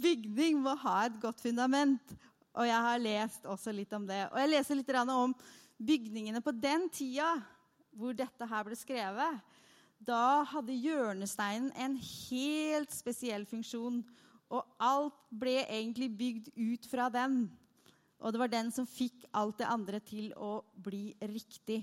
bygning 0.04 0.60
må 0.62 0.76
ha 0.84 1.06
et 1.08 1.18
godt 1.22 1.42
fundament. 1.42 2.14
Og 2.54 2.68
jeg 2.68 2.88
har 2.88 3.02
lest 3.02 3.46
også 3.48 3.74
litt 3.74 3.94
om 3.94 4.06
det. 4.08 4.26
Og 4.30 4.40
jeg 4.42 4.52
leser 4.52 4.78
litt 4.78 4.94
om 5.08 5.34
bygningene 5.82 6.44
på 6.44 6.54
den 6.54 6.90
tida 6.94 7.34
hvor 7.92 8.14
dette 8.16 8.48
her 8.48 8.64
ble 8.64 8.76
skrevet 8.78 9.42
da 10.02 10.42
hadde 10.50 10.74
hjørnesteinen 10.74 11.70
en 11.78 11.98
helt 12.02 12.94
spesiell 12.94 13.46
funksjon. 13.50 14.02
Og 14.52 14.66
alt 14.82 15.18
ble 15.30 15.62
egentlig 15.62 16.10
bygd 16.18 16.50
ut 16.58 16.88
fra 16.90 17.08
den. 17.14 17.46
Og 18.22 18.34
det 18.34 18.42
var 18.42 18.52
den 18.52 18.70
som 18.74 18.86
fikk 18.86 19.26
alt 19.34 19.58
det 19.62 19.70
andre 19.70 20.00
til 20.06 20.30
å 20.38 20.62
bli 20.76 21.10
riktig. 21.26 21.82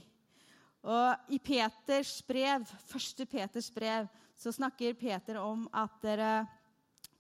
Og 0.87 1.35
I 1.35 1.41
Peters 1.43 2.21
brev, 2.27 2.67
første 2.87 3.27
Peters 3.27 3.71
brev 3.75 4.07
så 4.39 4.55
snakker 4.55 4.95
Peter 4.99 5.41
om 5.43 5.67
at 5.75 5.99
dere 6.05 6.33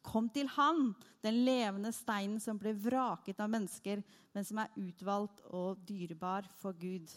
kom 0.07 0.29
til 0.33 0.47
Han, 0.55 0.93
den 1.21 1.43
levende 1.45 1.91
steinen 1.93 2.39
som 2.41 2.61
ble 2.61 2.73
vraket 2.79 3.41
av 3.43 3.51
mennesker, 3.51 4.05
men 4.33 4.47
som 4.47 4.63
er 4.63 4.77
utvalgt 4.79 5.43
og 5.51 5.83
dyrebar 5.89 6.47
for 6.63 6.79
Gud 6.79 7.11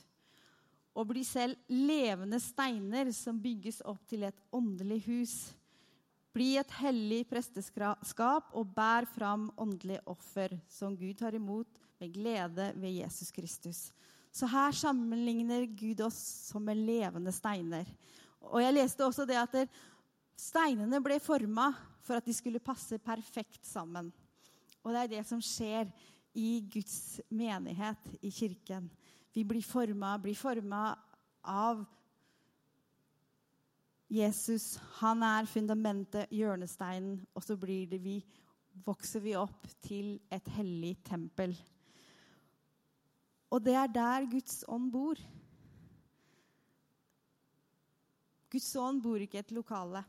og 0.98 1.08
bli 1.12 1.24
selv 1.24 1.55
levende 1.72 2.39
steiner 2.43 3.12
som 3.15 3.39
bygges 3.41 3.79
opp 3.88 4.03
til 4.10 4.25
et 4.27 4.39
åndelig 4.51 5.00
hus. 5.08 5.36
Bli 6.31 6.55
et 6.60 6.74
hellig 6.79 7.24
presteskap 7.29 8.51
og 8.55 8.74
bær 8.75 9.08
fram 9.15 9.50
åndelige 9.60 10.03
offer 10.12 10.55
som 10.72 10.96
Gud 11.00 11.17
tar 11.20 11.36
imot 11.36 11.79
med 12.01 12.13
glede 12.15 12.72
ved 12.81 12.98
Jesus 12.98 13.31
Kristus. 13.31 13.91
Så 14.31 14.48
her 14.50 14.72
sammenligner 14.74 15.67
Gud 15.77 16.01
oss 16.01 16.17
som 16.50 16.63
med 16.65 16.79
levende 16.79 17.34
steiner. 17.36 17.86
Og 18.41 18.62
jeg 18.63 18.74
leste 18.74 19.05
også 19.05 19.27
det 19.29 19.38
at 19.38 19.58
steinene 20.39 21.01
ble 21.03 21.20
forma 21.22 21.70
for 22.01 22.17
at 22.17 22.25
de 22.25 22.34
skulle 22.34 22.63
passe 22.63 22.98
perfekt 23.03 23.67
sammen. 23.67 24.10
Og 24.81 24.93
det 24.93 25.03
er 25.03 25.12
det 25.12 25.25
som 25.29 25.41
skjer 25.43 25.91
i 26.34 26.63
Guds 26.72 27.20
menighet, 27.29 28.15
i 28.24 28.31
kirken. 28.34 28.88
Vi 29.36 29.43
blir 29.48 29.63
forma, 29.63 30.15
blir 30.17 30.36
forma 30.36 30.96
av 31.43 31.84
Jesus. 34.12 34.74
Han 35.03 35.22
er 35.24 35.48
fundamentet, 35.48 36.31
hjørnesteinen, 36.34 37.20
og 37.36 37.46
så 37.46 37.55
blir 37.60 37.86
det 37.91 38.01
vi, 38.03 38.17
vokser 38.86 39.24
vi 39.24 39.36
opp 39.38 39.67
til 39.84 40.15
et 40.31 40.50
hellig 40.55 40.98
tempel. 41.08 41.53
Og 43.51 43.60
det 43.63 43.75
er 43.75 43.91
der 43.91 44.27
Guds 44.31 44.63
ånd 44.72 44.88
bor. 44.93 45.20
Guds 48.51 48.70
ånd 48.79 49.01
bor 49.03 49.20
ikke 49.20 49.39
i 49.39 49.43
et 49.43 49.53
lokale. 49.55 50.03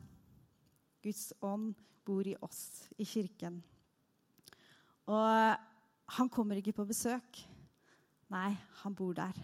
Guds 1.03 1.31
ånd 1.43 1.73
bor 2.07 2.27
i 2.27 2.35
oss, 2.43 2.87
i 2.99 3.07
kirken. 3.07 3.59
Og 5.11 5.59
han 6.15 6.31
kommer 6.31 6.59
ikke 6.59 6.75
på 6.75 6.87
besøk. 6.87 7.43
Nei, 8.31 8.51
han 8.81 8.95
bor 8.95 9.15
der. 9.15 9.37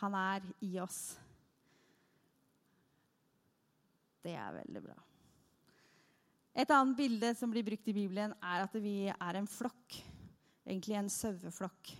Han 0.00 0.16
er 0.16 0.44
i 0.64 0.76
oss. 0.80 1.16
Det 4.24 4.34
er 4.36 4.58
veldig 4.60 4.82
bra. 4.84 4.98
Et 6.58 6.72
annet 6.74 6.98
bilde 6.98 7.32
som 7.38 7.52
blir 7.52 7.64
brukt 7.64 7.88
i 7.88 7.94
Bibelen, 7.96 8.34
er 8.42 8.64
at 8.66 8.76
vi 8.82 9.08
er 9.08 9.38
en 9.38 9.48
flokk. 9.48 10.00
Egentlig 10.66 10.98
en 10.98 11.10
saueflokk. 11.12 11.92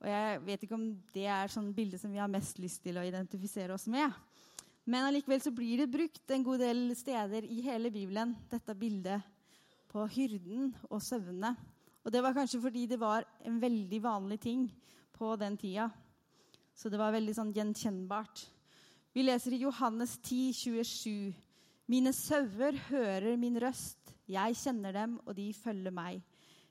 Og 0.00 0.08
Jeg 0.08 0.40
vet 0.46 0.62
ikke 0.64 0.76
om 0.78 0.86
det 1.12 1.26
er 1.28 1.52
sånn 1.52 1.72
bilde 1.76 1.98
som 2.00 2.12
vi 2.12 2.20
har 2.20 2.30
mest 2.30 2.58
lyst 2.62 2.80
til 2.84 2.96
å 2.96 3.04
identifisere 3.04 3.74
oss 3.74 3.84
med. 3.92 4.08
Men 4.88 5.04
allikevel 5.06 5.42
så 5.44 5.52
blir 5.52 5.82
det 5.82 5.90
brukt 5.92 6.32
en 6.32 6.44
god 6.46 6.62
del 6.64 6.94
steder 6.96 7.44
i 7.44 7.60
hele 7.66 7.92
Bibelen, 7.92 8.32
dette 8.48 8.74
bildet 8.74 9.20
på 9.90 10.06
hyrden 10.08 10.70
og 10.88 11.02
søvnene. 11.04 11.52
Og 12.00 12.14
det 12.14 12.22
var 12.24 12.34
kanskje 12.34 12.62
fordi 12.62 12.86
det 12.88 13.00
var 13.00 13.26
en 13.44 13.58
veldig 13.60 14.00
vanlig 14.02 14.40
ting 14.40 14.64
på 15.12 15.34
den 15.36 15.58
tida. 15.60 15.90
Så 16.72 16.88
det 16.88 16.98
var 17.00 17.12
veldig 17.12 17.34
sånn 17.36 17.52
gjenkjennbart. 17.52 18.46
Vi 19.12 19.26
leser 19.26 19.52
i 19.52 19.60
Johannes 19.66 20.16
10, 20.22 20.54
27. 20.56 21.34
Mine 21.90 22.14
sauer 22.16 22.78
hører 22.88 23.36
min 23.36 23.58
røst. 23.60 24.14
Jeg 24.30 24.56
kjenner 24.56 24.94
dem, 24.94 25.18
og 25.26 25.34
de 25.36 25.50
følger 25.52 25.92
meg. 25.92 26.22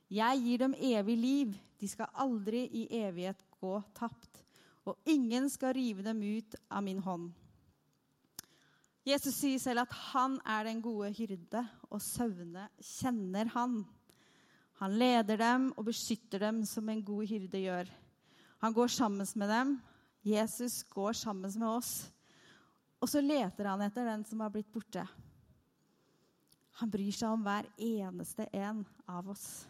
Jeg 0.10 0.42
gir 0.42 0.64
dem 0.64 0.74
evig 0.74 1.18
liv. 1.18 1.58
De 1.80 1.88
skal 1.88 2.10
aldri 2.18 2.66
i 2.76 2.88
evighet 2.98 3.44
gå 3.62 3.76
tapt. 3.98 4.42
Og 4.90 4.98
ingen 5.06 5.50
skal 5.54 5.76
rive 5.78 6.04
dem 6.06 6.22
ut 6.24 6.58
av 6.70 6.84
min 6.84 7.02
hånd. 7.06 7.30
Jesus 9.06 9.38
sier 9.40 9.62
selv 9.62 9.86
at 9.86 9.94
han 10.12 10.38
er 10.46 10.68
den 10.68 10.82
gode 10.84 11.10
hyrde, 11.16 11.62
og 11.90 12.02
sauene 12.04 12.68
kjenner 12.84 13.50
han. 13.56 13.80
Han 14.82 14.98
leder 15.00 15.40
dem 15.40 15.70
og 15.76 15.88
beskytter 15.88 16.42
dem 16.44 16.62
som 16.68 16.90
en 16.90 17.02
god 17.06 17.30
hyrde 17.30 17.62
gjør. 17.64 17.90
Han 18.60 18.76
går 18.76 18.92
sammen 18.92 19.28
med 19.36 19.50
dem. 19.50 19.74
Jesus 20.26 20.84
går 20.84 21.14
sammen 21.14 21.52
med 21.56 21.68
oss. 21.70 22.10
Og 23.00 23.08
så 23.08 23.22
leter 23.24 23.70
han 23.72 23.82
etter 23.86 24.08
den 24.08 24.26
som 24.28 24.42
har 24.44 24.52
blitt 24.52 24.72
borte. 24.72 25.06
Han 26.80 26.92
bryr 26.92 27.12
seg 27.16 27.32
om 27.32 27.44
hver 27.44 27.68
eneste 27.76 28.48
en 28.56 28.84
av 29.08 29.32
oss. 29.32 29.68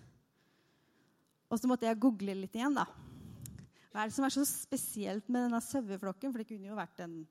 Og 1.50 1.60
så 1.60 1.70
måtte 1.70 1.88
jeg 1.90 2.00
google 2.02 2.36
litt 2.38 2.56
igjen, 2.56 2.78
da. 2.78 2.86
Hva 3.90 4.04
er 4.04 4.10
det 4.10 4.16
som 4.16 4.26
er 4.28 4.34
så 4.34 4.46
spesielt 4.46 5.30
med 5.30 5.48
denne 5.48 5.62
saueflokken? 5.66 6.30
For 6.30 6.42
det 6.42 6.50
kunne 6.52 6.70
jo 6.70 6.78
vært 6.78 7.02
en 7.06 7.24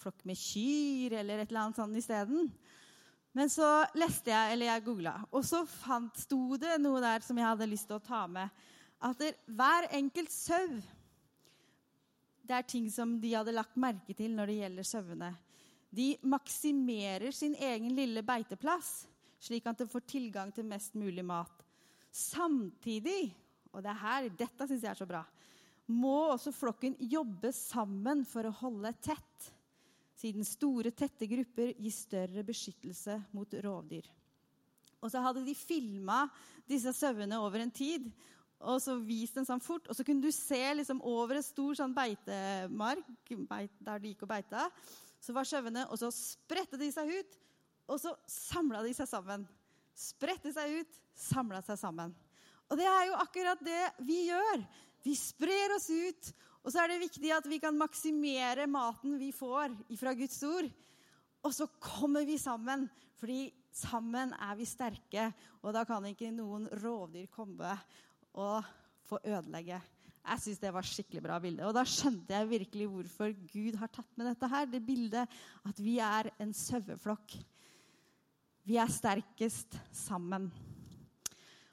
flokk 0.00 0.22
med 0.28 0.38
kyr 0.38 1.18
eller 1.18 1.42
et 1.42 1.50
eller 1.50 1.64
annet 1.64 1.80
sånt 1.80 1.98
isteden. 1.98 2.46
Men 3.36 3.50
så 3.50 3.66
leste 3.98 4.32
jeg, 4.32 4.54
eller 4.54 4.72
jeg 4.72 4.84
googla, 4.86 5.12
og 5.30 5.44
så 5.46 5.62
fant, 5.68 6.16
sto 6.18 6.56
det 6.58 6.80
noe 6.82 7.02
der 7.02 7.22
som 7.22 7.38
jeg 7.38 7.46
hadde 7.46 7.68
lyst 7.70 7.86
til 7.90 8.00
å 8.00 8.02
ta 8.02 8.24
med. 8.30 8.50
At 9.06 9.20
det, 9.22 9.34
hver 9.46 9.86
enkelt 9.96 10.32
sau 10.34 10.80
Det 12.44 12.56
er 12.56 12.66
ting 12.66 12.88
som 12.90 13.14
de 13.22 13.30
hadde 13.30 13.54
lagt 13.54 13.78
merke 13.78 14.14
til 14.18 14.32
når 14.34 14.50
det 14.50 14.56
gjelder 14.58 14.86
sauene. 14.88 15.28
De 15.94 16.08
maksimerer 16.26 17.30
sin 17.34 17.54
egen 17.54 17.94
lille 17.94 18.24
beiteplass, 18.26 19.04
slik 19.38 19.68
at 19.70 19.78
de 19.78 19.86
får 19.86 20.02
tilgang 20.10 20.50
til 20.54 20.66
mest 20.66 20.96
mulig 20.98 21.22
mat. 21.26 21.62
Samtidig, 22.10 23.30
og 23.70 23.84
det 23.84 23.94
her, 24.02 24.28
dette 24.34 24.66
syns 24.66 24.82
jeg 24.84 24.92
er 24.92 24.98
så 24.98 25.08
bra, 25.08 25.22
må 25.90 26.30
også 26.30 26.52
flokken 26.54 26.96
jobbe 27.10 27.50
sammen 27.54 28.24
for 28.28 28.46
å 28.46 28.56
holde 28.62 28.92
tett 29.02 29.50
siden 30.20 30.44
store, 30.44 30.92
tette 30.92 31.26
grupper 31.30 31.72
gir 31.78 31.94
større 31.94 32.44
beskyttelse 32.46 33.16
mot 33.34 33.54
rovdyr. 33.64 34.04
Og 35.00 35.08
så 35.08 35.22
hadde 35.24 35.46
de 35.46 35.54
filma 35.56 36.26
disse 36.68 36.92
sauene 36.94 37.38
over 37.40 37.62
en 37.64 37.72
tid 37.72 38.10
og 38.60 38.80
så 38.82 38.96
vist 39.00 39.38
den 39.38 39.46
sånn 39.48 39.62
fort. 39.64 39.88
Og 39.88 39.96
så 39.96 40.04
kunne 40.04 40.24
du 40.24 40.32
se 40.34 40.60
liksom 40.76 41.00
over 41.06 41.38
en 41.38 41.44
stor 41.44 41.78
sånn 41.78 41.94
beitemark 41.96 43.32
beit, 43.48 43.72
der 43.80 44.02
de 44.02 44.12
gikk 44.12 44.26
og 44.26 44.32
beita. 44.34 44.66
Så 45.20 45.34
var 45.36 45.48
sauene, 45.48 45.86
og 45.88 46.00
så 46.00 46.10
spredte 46.14 46.80
de 46.80 46.90
seg 46.92 47.08
ut, 47.08 47.38
og 47.90 48.00
så 48.00 48.12
samla 48.28 48.82
de 48.84 48.92
seg 48.96 49.08
sammen. 49.08 49.46
Spredte 50.00 50.52
seg 50.54 50.80
ut, 50.80 51.00
samla 51.12 51.60
seg 51.64 51.76
sammen. 51.80 52.14
Og 52.70 52.78
det 52.78 52.86
er 52.88 53.08
jo 53.10 53.18
akkurat 53.20 53.60
det 53.64 53.82
vi 54.06 54.22
gjør. 54.30 54.62
Vi 55.04 55.16
sprer 55.18 55.74
oss 55.76 55.88
ut, 55.90 56.30
og 56.64 56.72
så 56.72 56.82
er 56.82 56.92
det 56.92 57.02
viktig 57.02 57.32
at 57.34 57.46
vi 57.48 57.58
kan 57.60 57.76
maksimere 57.76 58.66
maten 58.70 59.16
vi 59.20 59.30
får 59.34 59.74
fra 60.00 60.14
Guds 60.16 60.40
ord. 60.46 60.68
Og 61.40 61.54
så 61.56 61.66
kommer 61.80 62.26
vi 62.28 62.36
sammen, 62.40 62.84
fordi 63.20 63.48
sammen 63.72 64.34
er 64.36 64.58
vi 64.58 64.68
sterke. 64.68 65.30
Og 65.64 65.72
da 65.76 65.86
kan 65.88 66.04
ikke 66.08 66.32
noen 66.34 66.68
rovdyr 66.82 67.30
komme 67.32 67.72
og 68.36 68.68
få 69.08 69.20
ødelegge. 69.24 69.80
Jeg 70.20 70.42
syns 70.44 70.60
det 70.60 70.72
var 70.74 70.86
skikkelig 70.86 71.22
bra 71.24 71.38
bilde. 71.42 71.64
Og 71.66 71.74
da 71.74 71.84
skjønte 71.88 72.36
jeg 72.36 72.50
virkelig 72.50 72.90
hvorfor 72.92 73.32
Gud 73.50 73.78
har 73.80 73.90
tatt 73.92 74.10
med 74.20 74.28
dette 74.28 74.50
her. 74.52 74.68
Det 74.68 74.82
bildet 74.84 75.40
at 75.66 75.80
vi 75.80 75.96
er 76.04 76.28
en 76.38 76.52
saueflokk. 76.56 77.38
Vi 78.70 78.76
er 78.78 78.90
sterkest 78.92 79.74
sammen. 79.90 80.44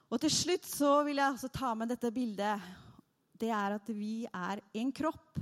Og 0.09 0.17
til 0.23 0.31
slutt 0.33 0.65
så 0.65 1.03
vil 1.05 1.19
jeg 1.19 1.29
også 1.35 1.49
ta 1.53 1.75
med 1.77 1.91
dette 1.91 2.09
bildet 2.09 2.63
det 3.37 3.51
er 3.53 3.75
at 3.75 3.89
vi 3.93 4.23
er 4.25 4.63
en 4.81 4.89
kropp, 4.97 5.37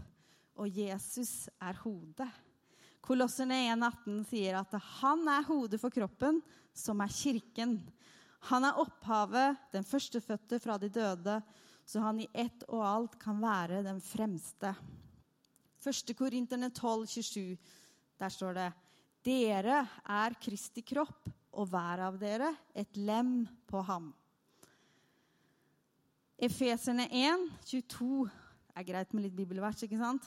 og 0.59 0.67
Jesus 0.67 1.47
er 1.63 1.77
hodet. 1.79 2.27
Kolosserne 2.99 3.61
1,18 3.71 4.17
sier 4.27 4.57
at 4.59 4.75
han 4.97 5.23
er 5.31 5.47
hodet 5.47 5.79
for 5.79 5.95
kroppen, 5.95 6.41
som 6.75 6.99
er 6.99 7.15
kirken. 7.15 7.77
Han 8.51 8.67
er 8.67 8.81
opphavet, 8.83 9.55
den 9.71 9.87
førstefødte 9.87 10.59
fra 10.59 10.75
de 10.81 10.91
døde, 10.91 11.37
så 11.87 12.03
han 12.03 12.19
i 12.19 12.27
ett 12.35 12.67
og 12.67 12.83
alt 12.83 13.15
kan 13.21 13.39
være 13.39 13.79
den 13.87 14.03
fremste. 14.03 14.73
1. 15.85 16.15
Korinterne 16.19 16.73
12, 16.73 17.07
27, 17.15 17.55
der 18.19 18.35
står 18.41 18.59
det 18.59 18.69
Dere 19.25 19.79
er 20.03 20.35
Kristi 20.43 20.83
kropp, 20.83 21.31
og 21.55 21.69
hver 21.71 22.03
av 22.07 22.19
dere 22.19 22.51
et 22.75 22.97
lem 22.99 23.45
på 23.69 23.81
ham. 23.87 24.11
Efeserne 26.35 27.07
1, 27.07 27.45
22 27.63 28.25
er 28.75 28.87
greit 28.87 29.13
med 29.15 29.23
litt 29.25 29.37
bibelvers, 29.37 29.85
ikke 29.85 29.99
sant? 29.99 30.25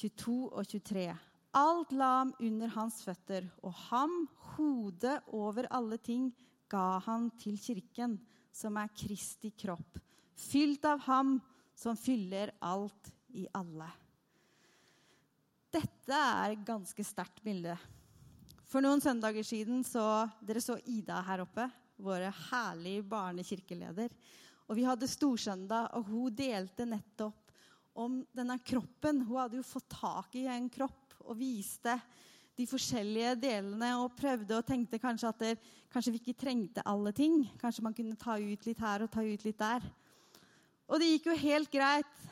22 0.00 0.36
og 0.54 0.62
23. 0.70 1.08
Alt 1.58 1.92
la 1.98 2.10
ham 2.20 2.30
under 2.38 2.70
hans 2.76 3.00
føtter, 3.02 3.48
og 3.66 3.74
ham, 3.90 4.12
hodet 4.54 5.18
over 5.34 5.66
alle 5.74 5.98
ting, 5.98 6.30
ga 6.70 7.00
han 7.02 7.26
til 7.42 7.58
kirken, 7.58 8.14
som 8.54 8.78
er 8.78 8.92
Kristi 8.94 9.50
kropp, 9.58 9.98
fylt 10.38 10.86
av 10.86 11.02
ham 11.08 11.38
som 11.74 11.98
fyller 11.98 12.52
alt 12.62 13.10
i 13.34 13.48
alle. 13.56 13.88
Dette 15.70 16.14
er 16.14 16.54
et 16.54 16.62
ganske 16.66 17.04
sterkt 17.06 17.42
bilde. 17.46 17.76
For 18.70 18.78
noen 18.84 19.02
søndager 19.02 19.42
siden 19.42 19.82
så 19.82 20.28
Dere 20.46 20.62
så 20.62 20.76
Ida 20.86 21.18
her 21.26 21.42
oppe 21.42 21.66
våre 22.00 22.30
herlige 22.30 23.02
barnekirkeleder. 23.10 24.12
Og 24.70 24.78
vi 24.78 24.84
hadde 24.86 25.08
storsøndag, 25.10 25.90
og 25.98 26.06
hun 26.06 26.36
delte 26.38 26.86
nettopp 26.86 27.50
om 27.98 28.20
denne 28.30 28.56
kroppen. 28.62 29.24
Hun 29.26 29.40
hadde 29.40 29.58
jo 29.58 29.66
fått 29.66 29.90
tak 29.90 30.38
i 30.38 30.46
en 30.46 30.70
kropp 30.70 31.18
og 31.26 31.34
viste 31.40 31.96
de 32.56 32.66
forskjellige 32.70 33.34
delene 33.42 33.90
og 33.98 34.14
prøvde 34.14 34.54
og 34.60 34.66
tenkte 34.68 35.00
kanskje 35.02 35.32
at 35.32 35.42
der, 35.42 35.60
kanskje 35.90 36.14
vi 36.14 36.22
ikke 36.22 36.38
trengte 36.38 36.86
alle 36.86 37.10
ting. 37.16 37.42
Kanskje 37.58 37.84
man 37.84 37.96
kunne 37.96 38.18
ta 38.20 38.38
ut 38.38 38.66
litt 38.68 38.84
her 38.86 39.02
og 39.02 39.10
ta 39.10 39.26
ut 39.26 39.46
litt 39.48 39.58
der. 39.58 39.86
Og 40.86 41.02
det 41.02 41.10
gikk 41.10 41.32
jo 41.32 41.40
helt 41.42 41.74
greit. 41.74 42.28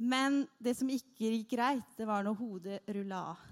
Men 0.00 0.46
det 0.56 0.78
som 0.80 0.88
ikke 0.88 1.28
gikk 1.28 1.52
greit, 1.58 1.92
det 1.98 2.08
var 2.08 2.24
når 2.24 2.40
hodet 2.40 2.80
rulla 2.88 3.26
av. 3.34 3.50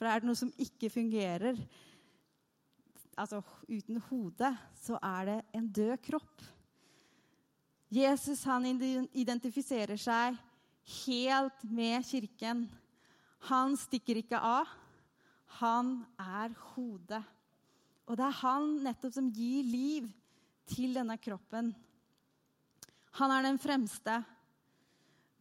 For 0.00 0.08
er 0.08 0.22
det 0.22 0.30
noe 0.30 0.38
som 0.38 0.48
ikke 0.56 0.88
fungerer, 0.88 1.58
altså 3.20 3.42
uten 3.68 3.98
hode, 4.06 4.48
så 4.80 4.96
er 4.96 5.26
det 5.28 5.34
en 5.58 5.66
død 5.68 5.98
kropp. 6.06 6.46
Jesus 7.92 8.46
han 8.48 8.64
identifiserer 8.64 10.00
seg 10.00 10.38
helt 11.04 11.68
med 11.68 12.06
kirken. 12.08 12.64
Han 13.50 13.76
stikker 13.76 14.22
ikke 14.22 14.40
av. 14.40 14.72
Han 15.60 15.98
er 16.16 16.56
hodet. 16.72 17.20
Og 18.08 18.16
det 18.16 18.24
er 18.24 18.40
han 18.40 18.72
nettopp 18.88 19.18
som 19.18 19.28
gir 19.36 19.68
liv 19.68 20.08
til 20.70 20.96
denne 20.96 21.20
kroppen. 21.20 21.74
Han 23.20 23.36
er 23.36 23.50
den 23.50 23.60
fremste. 23.60 24.22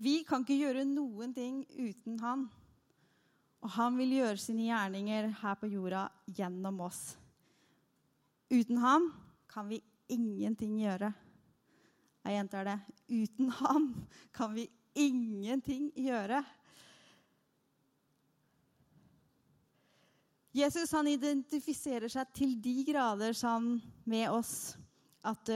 Vi 0.04 0.20
kan 0.28 0.44
ikke 0.44 0.60
gjøre 0.66 0.90
noen 0.90 1.32
ting 1.32 1.64
uten 1.80 2.20
han. 2.20 2.50
Og 3.60 3.74
han 3.76 3.98
vil 4.00 4.14
gjøre 4.20 4.40
sine 4.40 4.70
gjerninger 4.70 5.32
her 5.42 5.58
på 5.60 5.68
jorda 5.72 6.06
gjennom 6.32 6.80
oss. 6.86 7.02
Uten 8.50 8.80
ham 8.82 9.10
kan 9.52 9.68
vi 9.70 9.82
ingenting 10.10 10.78
gjøre. 10.80 11.12
Jeg 12.24 12.38
gjentar 12.38 12.70
det. 12.70 12.78
Uten 13.10 13.52
ham 13.60 13.90
kan 14.36 14.56
vi 14.56 14.66
ingenting 14.98 15.90
gjøre. 15.96 16.42
Jesus 20.56 20.92
han 20.96 21.08
identifiserer 21.08 22.10
seg 22.10 22.32
til 22.34 22.56
de 22.62 22.80
grader 22.88 23.36
som 23.38 23.76
med 24.10 24.32
oss 24.34 24.74
at 25.28 25.52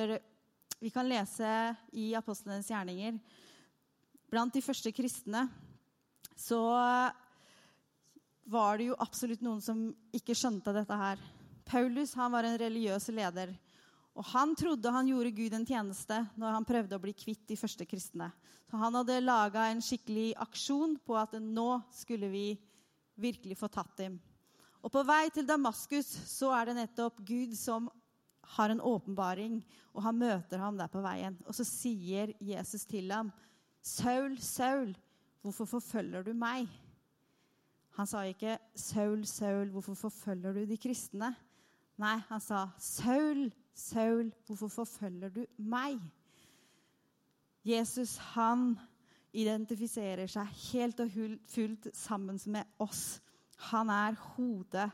vi 0.77 0.91
kan 0.93 1.07
lese 1.07 1.49
i 1.97 2.11
apostlenes 2.19 2.69
gjerninger 2.69 3.17
Blant 4.33 4.53
de 4.53 4.63
første 4.65 4.89
kristne 4.93 5.43
så 6.33 6.59
var 8.43 8.77
det 8.77 8.89
jo 8.91 8.99
absolutt 9.01 9.43
noen 9.43 9.61
som 9.63 9.85
ikke 10.15 10.35
skjønte 10.37 10.73
dette 10.75 10.97
her. 10.97 11.21
Paulus 11.65 12.13
han 12.19 12.33
var 12.33 12.47
en 12.47 12.59
religiøs 12.59 13.07
leder. 13.15 13.53
Og 14.13 14.25
Han 14.29 14.53
trodde 14.55 14.91
han 14.93 15.07
gjorde 15.09 15.31
Gud 15.33 15.55
en 15.57 15.65
tjeneste 15.65 16.19
når 16.37 16.57
han 16.57 16.67
prøvde 16.67 16.97
å 16.97 17.01
bli 17.01 17.15
kvitt 17.17 17.47
de 17.49 17.57
første 17.57 17.85
kristne. 17.89 18.29
Så 18.69 18.77
Han 18.77 18.99
hadde 18.99 19.23
laga 19.23 19.69
en 19.71 19.81
skikkelig 19.81 20.33
aksjon 20.43 20.99
på 21.05 21.17
at 21.17 21.33
nå 21.39 21.81
skulle 21.93 22.29
vi 22.29 22.47
virkelig 23.15 23.57
få 23.57 23.69
tatt 23.73 23.95
dem. 23.97 24.19
Og 24.83 24.91
På 24.91 25.03
vei 25.07 25.29
til 25.33 25.47
Damaskus 25.47 26.09
så 26.29 26.51
er 26.57 26.69
det 26.69 26.79
nettopp 26.81 27.23
Gud 27.25 27.55
som 27.57 27.89
har 28.53 28.69
en 28.69 28.81
åpenbaring, 28.83 29.61
og 29.95 30.03
han 30.03 30.17
møter 30.19 30.59
ham 30.59 30.77
der 30.77 30.91
på 30.91 31.01
veien. 31.01 31.37
Og 31.47 31.55
så 31.55 31.63
sier 31.65 32.33
Jesus 32.43 32.83
til 32.85 33.09
ham, 33.11 33.31
'Saul, 33.81 34.37
Saul, 34.39 34.93
hvorfor 35.41 35.65
forfølger 35.65 36.23
du 36.23 36.33
meg?' 36.33 36.82
Han 37.93 38.07
sa 38.07 38.23
ikke, 38.25 38.57
'Saul, 38.75 39.25
Saul, 39.25 39.69
hvorfor 39.69 39.93
forfølger 39.93 40.53
du 40.53 40.65
de 40.65 40.77
kristne?' 40.77 41.35
Nei, 41.97 42.17
han 42.29 42.41
sa, 42.41 42.67
'Saul, 42.77 43.53
Saul, 43.73 44.33
hvorfor 44.47 44.67
forfølger 44.67 45.29
du 45.29 45.45
meg?' 45.57 46.01
Jesus 47.63 48.17
han 48.17 48.73
identifiserer 49.33 50.27
seg 50.27 50.49
helt 50.73 50.99
og 50.99 51.13
fullt 51.47 51.87
sammen 51.95 52.39
med 52.45 52.63
oss. 52.83 53.21
Han 53.71 53.89
er 53.89 54.17
hodet 54.35 54.89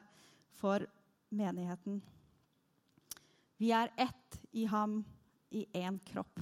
for 0.59 0.85
menigheten. 1.29 2.01
Vi 3.57 3.71
er 3.75 3.89
ett 3.97 4.39
i 4.53 4.65
ham, 4.65 5.01
i 5.51 5.65
én 5.75 5.97
kropp. 6.05 6.39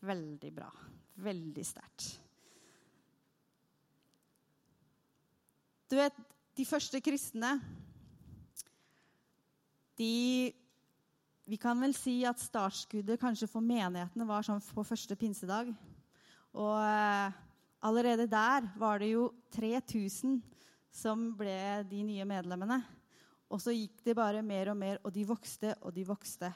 Veldig 0.00 0.52
bra. 0.54 0.70
Veldig 1.16 1.66
sterkt. 1.66 2.25
Du 5.86 5.94
vet, 5.94 6.14
de 6.58 6.64
første 6.66 6.98
kristne 6.98 7.52
de 9.96 10.50
vi 11.46 11.58
kan 11.62 11.78
vel 11.78 11.92
si 11.94 12.16
at 12.26 12.40
startskuddet 12.42 13.20
kanskje 13.22 13.46
for 13.46 13.62
menighetene 13.62 14.26
var 14.26 14.42
sånn 14.42 14.58
på 14.74 14.82
første 14.82 15.14
pinsedag. 15.14 15.68
Og 16.58 16.74
eh, 16.82 17.36
allerede 17.86 18.26
der 18.26 18.66
var 18.82 18.98
det 18.98 19.12
jo 19.12 19.28
3000 19.54 20.40
som 20.90 21.28
ble 21.38 21.84
de 21.86 22.02
nye 22.02 22.26
medlemmene. 22.26 22.80
Og 23.46 23.62
så 23.62 23.70
gikk 23.76 24.02
det 24.02 24.16
bare 24.18 24.42
mer 24.42 24.72
og 24.72 24.80
mer, 24.80 24.98
og 25.06 25.14
de 25.14 25.22
vokste 25.28 25.76
og 25.86 25.94
de 25.94 26.02
vokste. 26.08 26.50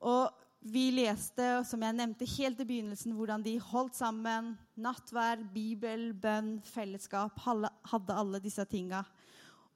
Og 0.00 0.47
vi 0.60 0.88
leste, 0.90 1.44
som 1.64 1.82
jeg 1.84 1.94
nevnte 1.94 2.26
helt 2.34 2.60
i 2.60 2.66
begynnelsen, 2.66 3.14
hvordan 3.14 3.44
de 3.44 3.54
holdt 3.62 3.94
sammen. 3.98 4.52
Nattvær, 4.80 5.44
bibel, 5.54 6.10
bønn, 6.18 6.56
fellesskap. 6.66 7.38
Hadde 7.44 8.16
alle 8.16 8.40
disse 8.42 8.64
tinga. 8.66 9.04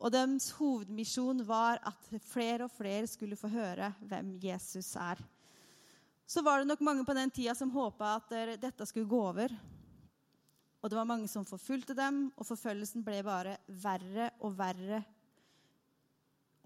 Og 0.03 0.11
deres 0.11 0.51
hovedmisjon 0.59 1.45
var 1.47 1.79
at 1.87 2.09
flere 2.27 2.67
og 2.67 2.75
flere 2.75 3.07
skulle 3.07 3.39
få 3.39 3.53
høre 3.53 3.93
hvem 4.11 4.35
Jesus 4.43 4.97
er. 4.99 5.23
Så 6.27 6.43
var 6.43 6.61
det 6.61 6.71
nok 6.73 6.83
mange 6.83 7.07
på 7.07 7.15
den 7.15 7.31
tida 7.31 7.55
som 7.55 7.71
håpa 7.71 8.17
at 8.17 8.35
dette 8.59 8.87
skulle 8.89 9.11
gå 9.11 9.21
over. 9.31 9.55
Og 10.83 10.91
det 10.91 10.99
var 10.99 11.07
mange 11.07 11.29
som 11.31 11.47
forfulgte 11.47 11.95
dem, 11.95 12.25
og 12.35 12.49
forfølgelsen 12.49 13.05
ble 13.07 13.21
bare 13.23 13.61
verre 13.69 14.33
og 14.43 14.57
verre 14.59 15.05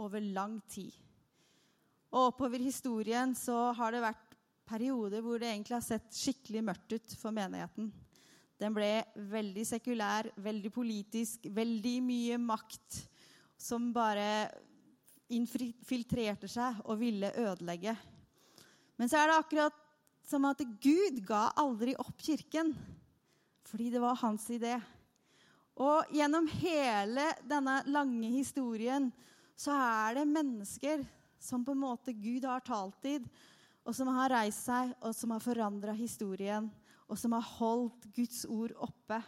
over 0.01 0.25
lang 0.25 0.63
tid. 0.73 0.95
Og 2.15 2.31
oppover 2.31 2.63
historien 2.63 3.35
så 3.37 3.71
har 3.77 3.95
det 3.95 4.05
vært 4.05 4.37
perioder 4.67 5.23
hvor 5.23 5.41
det 5.41 5.51
egentlig 5.51 5.77
har 5.77 5.85
sett 5.85 6.11
skikkelig 6.15 6.63
mørkt 6.67 6.97
ut 6.97 7.17
for 7.19 7.35
menigheten. 7.35 7.91
Den 8.57 8.73
ble 8.73 8.91
veldig 9.31 9.67
sekulær, 9.69 10.31
veldig 10.41 10.73
politisk, 10.73 11.49
veldig 11.53 11.97
mye 12.05 12.39
makt 12.41 13.03
som 13.61 13.91
bare 13.93 14.49
infiltrerte 15.33 16.49
seg 16.49 16.81
og 16.87 17.01
ville 17.01 17.33
ødelegge. 17.43 17.97
Men 18.97 19.11
så 19.11 19.21
er 19.21 19.31
det 19.31 19.41
akkurat 19.43 19.83
som 20.27 20.47
at 20.49 20.63
Gud 20.83 21.21
ga 21.27 21.51
aldri 21.59 21.95
opp 22.01 22.17
kirken, 22.23 22.73
fordi 23.67 23.91
det 23.93 24.03
var 24.03 24.19
hans 24.23 24.47
idé. 24.55 24.75
Og 25.77 26.09
gjennom 26.15 26.49
hele 26.63 27.29
denne 27.45 27.83
lange 27.93 28.31
historien 28.39 29.11
så 29.57 29.75
er 29.77 30.21
det 30.21 30.31
mennesker 30.31 31.05
som 31.43 31.65
på 31.65 31.75
en 31.75 31.85
måte 31.85 32.15
Gud 32.17 32.45
har 32.49 32.65
talt 32.65 32.99
til, 33.05 33.25
og 33.87 33.95
som 33.95 34.11
har 34.17 34.33
reist 34.35 34.67
seg, 34.67 34.93
og 35.01 35.15
som 35.15 35.35
har 35.35 35.43
forandra 35.45 35.95
historien, 35.95 36.69
og 37.07 37.19
som 37.21 37.37
har 37.37 37.45
holdt 37.57 38.09
Guds 38.17 38.43
ord 38.51 38.75
oppe. 38.83 39.21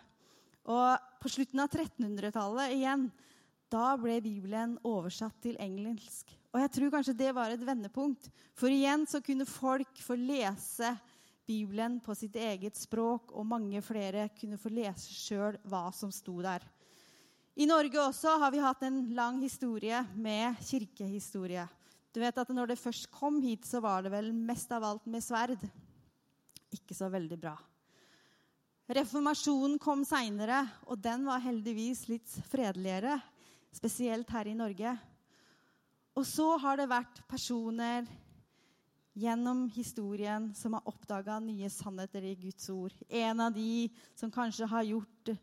Og 0.68 1.10
på 1.22 1.30
slutten 1.32 1.62
av 1.62 1.70
1300-tallet 1.70 2.74
igjen, 2.74 3.06
da 3.68 3.92
ble 4.00 4.18
Bibelen 4.24 4.76
oversatt 4.86 5.36
til 5.44 5.58
engelsk. 5.60 6.32
Og 6.52 6.62
jeg 6.62 6.72
tror 6.74 6.92
kanskje 6.96 7.16
det 7.16 7.30
var 7.36 7.52
et 7.52 7.64
vendepunkt. 7.64 8.30
For 8.56 8.72
igjen 8.72 9.04
så 9.08 9.20
kunne 9.24 9.46
folk 9.48 10.00
få 10.02 10.16
lese 10.18 10.94
Bibelen 11.48 11.98
på 12.04 12.16
sitt 12.16 12.36
eget 12.36 12.76
språk, 12.76 13.32
og 13.32 13.46
mange 13.48 13.80
flere 13.84 14.28
kunne 14.36 14.58
få 14.60 14.72
lese 14.72 15.12
sjøl 15.12 15.56
hva 15.68 15.86
som 15.96 16.12
sto 16.12 16.40
der. 16.44 16.64
I 17.58 17.66
Norge 17.66 17.98
også 17.98 18.36
har 18.38 18.52
vi 18.54 18.60
hatt 18.62 18.84
en 18.86 19.00
lang 19.16 19.40
historie 19.42 20.00
med 20.14 20.60
kirkehistorie. 20.62 21.64
Du 22.14 22.20
vet 22.22 22.38
at 22.40 22.50
når 22.54 22.72
det 22.72 22.80
først 22.80 23.10
kom 23.12 23.40
hit, 23.44 23.66
så 23.68 23.82
var 23.84 24.04
det 24.04 24.12
vel 24.14 24.30
mest 24.32 24.70
av 24.72 24.86
alt 24.86 25.08
med 25.10 25.24
sverd. 25.24 25.60
Ikke 26.74 26.96
så 26.96 27.10
veldig 27.12 27.38
bra. 27.40 27.54
Reformasjonen 28.88 29.76
kom 29.82 30.04
seinere, 30.08 30.62
og 30.88 30.96
den 31.04 31.26
var 31.28 31.44
heldigvis 31.44 32.06
litt 32.08 32.38
fredeligere. 32.48 33.18
Spesielt 33.76 34.30
her 34.32 34.48
i 34.48 34.56
Norge. 34.56 34.94
Og 36.16 36.24
så 36.26 36.54
har 36.62 36.80
det 36.80 36.88
vært 36.90 37.20
personer 37.28 38.08
gjennom 39.18 39.66
historien 39.74 40.48
som 40.56 40.76
har 40.78 40.88
oppdaga 40.88 41.36
nye 41.42 41.68
sannheter 41.70 42.24
i 42.24 42.36
Guds 42.38 42.70
ord. 42.72 42.94
En 43.10 43.44
av 43.44 43.52
de 43.52 43.90
som 44.16 44.32
kanskje 44.32 44.66
har 44.70 44.88
gjort 44.88 45.34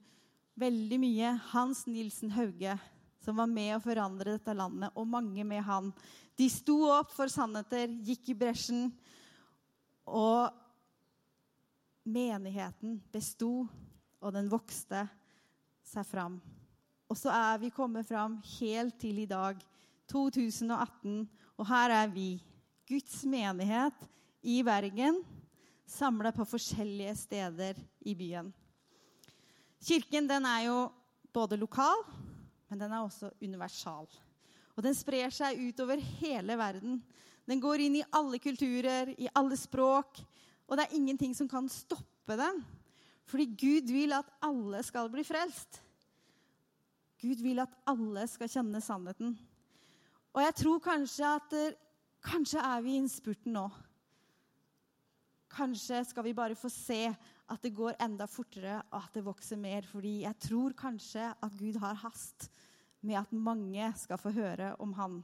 veldig 0.60 1.00
mye. 1.00 1.32
Hans 1.52 1.86
Nilsen 1.88 2.34
Hauge, 2.36 2.78
som 3.26 3.42
var 3.42 3.50
med 3.50 3.74
å 3.76 3.82
forandre 3.82 4.38
dette 4.38 4.54
landet, 4.54 4.94
og 4.94 5.10
mange 5.10 5.44
med 5.48 5.64
han. 5.66 5.90
De 6.38 6.48
sto 6.52 6.78
opp 6.94 7.14
for 7.16 7.32
sannheter, 7.32 7.90
gikk 8.06 8.30
i 8.30 8.38
bresjen, 8.38 8.90
og 10.06 10.54
menigheten 12.06 13.00
besto, 13.12 13.66
og 14.22 14.36
den 14.36 14.50
vokste 14.52 15.08
seg 15.86 16.06
fram. 16.06 16.38
Og 17.10 17.18
så 17.18 17.32
er 17.34 17.62
vi 17.62 17.74
kommet 17.74 18.08
fram 18.10 18.38
helt 18.60 19.00
til 19.02 19.24
i 19.24 19.30
dag, 19.30 19.58
2018, 20.12 21.24
og 21.58 21.66
her 21.70 21.94
er 22.04 22.12
vi, 22.14 22.36
Guds 22.86 23.24
menighet 23.26 24.06
i 24.46 24.60
Bergen, 24.66 25.24
samla 25.90 26.30
på 26.34 26.46
forskjellige 26.46 27.16
steder 27.18 27.80
i 28.06 28.14
byen. 28.18 28.52
Kirken 29.86 30.30
den 30.30 30.46
er 30.50 30.68
jo 30.68 30.78
både 31.34 31.58
lokal, 31.58 32.06
men 32.70 32.82
den 32.82 32.94
er 32.94 33.04
også 33.04 33.32
universal. 33.42 34.08
Og 34.76 34.84
den 34.84 34.96
sprer 34.98 35.32
seg 35.34 35.62
utover 35.62 36.02
hele 36.20 36.58
verden. 36.60 37.00
Den 37.48 37.62
går 37.64 37.86
inn 37.86 38.00
i 38.00 38.08
alle 38.16 38.40
kulturer, 38.42 39.14
i 39.16 39.30
alle 39.38 39.58
språk. 39.60 40.20
Og 40.66 40.78
det 40.78 40.88
er 40.88 40.98
ingenting 40.98 41.36
som 41.38 41.50
kan 41.50 41.70
stoppe 41.72 42.38
den. 42.40 42.64
Fordi 43.30 43.46
Gud 43.58 43.92
vil 43.94 44.14
at 44.18 44.30
alle 44.46 44.82
skal 44.86 45.10
bli 45.14 45.24
frelst. 45.26 45.80
Gud 47.22 47.42
vil 47.42 47.62
at 47.64 47.74
alle 47.90 48.26
skal 48.30 48.52
kjenne 48.52 48.82
sannheten. 48.84 49.34
Og 50.36 50.42
jeg 50.44 50.58
tror 50.60 50.82
kanskje 50.84 51.32
at 51.40 51.56
kanskje 52.26 52.62
er 52.62 52.84
vi 52.84 52.96
i 52.96 53.00
innspurten 53.00 53.56
nå. 53.56 53.70
Kanskje 55.56 56.02
skal 56.10 56.26
vi 56.26 56.36
bare 56.36 56.58
få 56.60 56.70
se 56.74 57.08
at 57.52 57.62
det 57.62 57.76
går 57.78 57.98
enda 58.02 58.26
fortere, 58.30 58.80
og 58.90 59.04
at 59.04 59.18
det 59.18 59.26
vokser 59.26 59.60
mer. 59.60 59.86
Fordi 59.90 60.24
jeg 60.24 60.38
tror 60.48 60.76
kanskje 60.78 61.30
at 61.34 61.58
Gud 61.60 61.78
har 61.82 61.98
hast 62.02 62.50
med 63.06 63.20
at 63.22 63.34
mange 63.34 63.92
skal 64.02 64.20
få 64.22 64.34
høre 64.34 64.74
om 64.82 64.94
Han. 64.98 65.20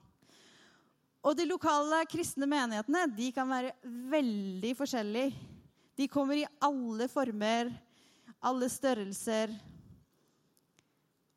Og 1.21 1.37
de 1.37 1.45
lokale 1.45 2.01
kristne 2.09 2.47
menighetene 2.49 3.05
de 3.13 3.29
kan 3.33 3.49
være 3.49 3.73
veldig 4.09 4.73
forskjellige. 4.77 5.33
De 5.97 6.07
kommer 6.09 6.39
i 6.39 6.49
alle 6.65 7.05
former, 7.11 7.69
alle 8.41 8.69
størrelser. 8.73 9.53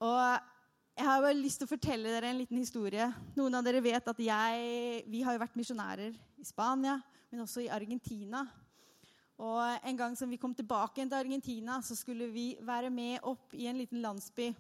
Og 0.05 0.21
jeg 0.95 1.09
har 1.09 1.25
bare 1.25 1.37
lyst 1.37 1.61
til 1.61 1.69
å 1.69 1.73
fortelle 1.75 2.13
dere 2.13 2.31
en 2.33 2.41
liten 2.41 2.61
historie. 2.61 3.09
Noen 3.37 3.57
av 3.59 3.65
dere 3.67 3.83
vet 3.85 4.09
at 4.09 4.21
jeg, 4.25 5.03
vi 5.11 5.25
har 5.27 5.41
vært 5.41 5.57
misjonærer 5.59 6.15
i 6.15 6.49
Spania, 6.49 7.01
men 7.33 7.45
også 7.45 7.65
i 7.65 7.73
Argentina. 7.73 8.45
Og 9.43 9.87
En 9.89 9.97
gang 9.97 10.17
som 10.17 10.31
vi 10.31 10.39
kom 10.39 10.55
tilbake 10.55 11.03
til 11.03 11.19
Argentina, 11.19 11.81
så 11.83 11.97
skulle 11.99 12.29
vi 12.31 12.55
være 12.63 12.91
med 12.91 13.19
opp 13.23 13.55
i 13.55 13.67
en 13.67 13.79
liten 13.79 14.03
landsby 14.03 14.53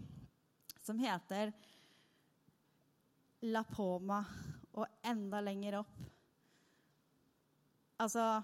som 0.82 0.98
heter 0.98 1.52
La 3.44 3.62
Poma, 3.64 4.22
og 4.74 4.87
enda 5.04 5.40
lenger 5.44 5.78
opp. 5.78 5.96
Altså 8.02 8.42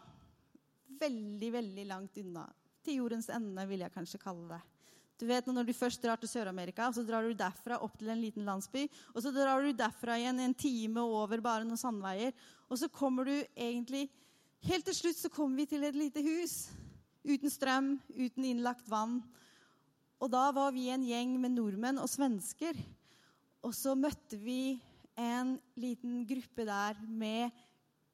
veldig, 1.01 1.51
veldig 1.53 1.87
langt 1.89 2.19
unna. 2.23 2.45
Til 2.85 3.01
jordens 3.01 3.29
ende, 3.33 3.65
vil 3.69 3.83
jeg 3.83 3.93
kanskje 3.93 4.21
kalle 4.23 4.47
det. 4.55 4.61
Du 5.21 5.27
vet, 5.29 5.47
Når 5.47 5.67
du 5.67 5.73
først 5.77 6.01
drar 6.01 6.17
til 6.17 6.29
Sør-Amerika, 6.29 6.87
så 6.93 7.03
drar 7.05 7.23
du 7.23 7.35
derfra 7.37 7.77
opp 7.85 7.99
til 7.99 8.09
en 8.09 8.21
liten 8.23 8.45
landsby. 8.45 8.87
Og 9.15 9.21
så 9.23 9.33
drar 9.35 9.61
du 9.61 9.73
derfra 9.77 10.17
igjen 10.17 10.41
en 10.41 10.55
time 10.55 11.01
over 11.01 11.43
bare 11.45 11.65
noen 11.65 11.77
sandveier. 11.77 12.33
Og 12.71 12.79
så 12.79 12.89
kommer 12.89 13.29
du 13.29 13.35
egentlig 13.53 14.09
Helt 14.61 14.85
til 14.85 14.97
slutt 14.97 15.17
så 15.17 15.31
kom 15.33 15.55
vi 15.57 15.65
til 15.69 15.85
et 15.89 15.97
lite 15.97 16.21
hus 16.21 16.67
uten 17.25 17.53
strøm, 17.53 17.95
uten 18.13 18.45
innlagt 18.45 18.89
vann. 18.93 19.23
Og 20.21 20.29
da 20.33 20.51
var 20.53 20.75
vi 20.77 20.91
en 20.93 21.05
gjeng 21.05 21.33
med 21.41 21.55
nordmenn 21.55 22.01
og 22.01 22.11
svensker. 22.13 22.77
Og 23.65 23.73
så 23.77 23.95
møtte 23.97 24.37
vi 24.41 24.77
en 25.21 25.55
liten 25.81 26.27
gruppe 26.29 26.67
der 26.69 27.01
med 27.09 27.57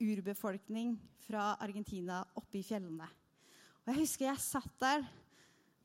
urbefolkning 0.02 0.94
fra 1.26 1.54
Argentina 1.62 2.22
oppe 2.38 2.60
i 2.60 2.66
fjellene. 2.66 3.08
Og 3.82 3.90
jeg 3.90 4.02
husker 4.04 4.28
jeg 4.28 4.42
satt 4.42 4.78
der. 4.82 5.02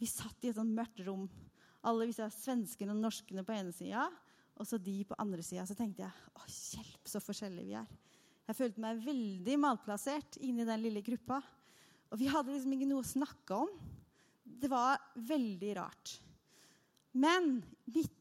Vi 0.01 0.09
satt 0.09 0.45
i 0.45 0.51
et 0.51 0.57
sånt 0.57 0.77
mørkt 0.77 1.01
rom. 1.07 1.25
Alle 1.85 2.09
disse 2.09 2.27
svenskene 2.37 2.93
og 2.93 3.01
norskene 3.01 3.45
på 3.45 3.57
ene 3.57 3.73
sida, 3.73 4.05
og 4.57 4.67
så 4.69 4.77
de 4.77 4.99
på 5.09 5.17
andre 5.21 5.41
sida. 5.45 5.65
Så 5.65 5.77
tenkte 5.77 6.05
jeg 6.05 6.37
å, 6.37 6.45
hjelp, 6.45 7.09
så 7.09 7.21
forskjellige 7.23 7.69
vi 7.69 7.77
er. 7.81 7.89
Jeg 8.49 8.57
følte 8.57 8.83
meg 8.83 9.01
veldig 9.05 9.57
malplassert 9.61 10.37
inni 10.43 10.65
den 10.67 10.81
lille 10.83 11.03
gruppa. 11.05 11.39
Og 12.11 12.19
vi 12.19 12.27
hadde 12.31 12.51
liksom 12.51 12.73
ikke 12.75 12.89
noe 12.89 13.03
å 13.03 13.07
snakke 13.07 13.59
om. 13.67 13.71
Det 14.43 14.69
var 14.71 14.99
veldig 15.15 15.75
rart. 15.77 16.15
Men 17.11 17.59
midt 17.91 18.17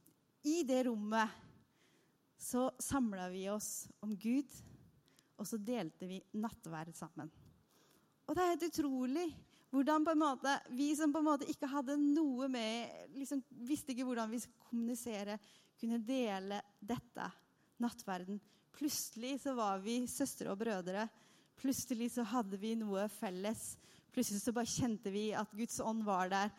i 0.46 0.60
det 0.66 0.84
rommet 0.86 1.38
så 2.40 2.70
samla 2.80 3.28
vi 3.28 3.44
oss 3.52 3.84
om 4.00 4.14
Gud, 4.16 4.48
og 5.36 5.48
så 5.48 5.58
delte 5.60 6.08
vi 6.08 6.20
nattverd 6.40 6.94
sammen. 6.96 7.28
Og 8.24 8.36
det 8.36 8.44
er 8.44 8.52
helt 8.54 8.68
utrolig 8.70 9.26
hvordan 9.70 10.04
på 10.06 10.14
en 10.14 10.22
måte, 10.22 10.54
vi 10.74 10.88
som 10.98 11.12
på 11.14 11.20
en 11.20 11.28
måte 11.28 11.46
ikke 11.50 11.68
hadde 11.70 11.94
noe 12.00 12.48
med 12.50 13.12
liksom 13.14 13.42
Visste 13.68 13.92
ikke 13.94 14.06
hvordan 14.08 14.30
vi 14.32 14.40
skulle 14.42 14.66
kommunisere, 14.70 15.36
kunne 15.78 16.00
dele 16.02 16.58
dette, 16.80 17.28
nattverden, 17.80 18.40
Plutselig 18.76 19.40
så 19.42 19.54
var 19.58 19.80
vi 19.84 20.02
søstre 20.10 20.50
og 20.52 20.60
brødre. 20.60 21.06
Plutselig 21.60 22.12
så 22.14 22.24
hadde 22.24 22.58
vi 22.60 22.74
noe 22.78 23.06
felles. 23.12 23.74
Plutselig 24.14 24.42
så 24.42 24.54
bare 24.56 24.70
kjente 24.70 25.12
vi 25.12 25.30
at 25.36 25.50
Guds 25.56 25.80
ånd 25.84 26.04
var 26.06 26.30
der. 26.32 26.52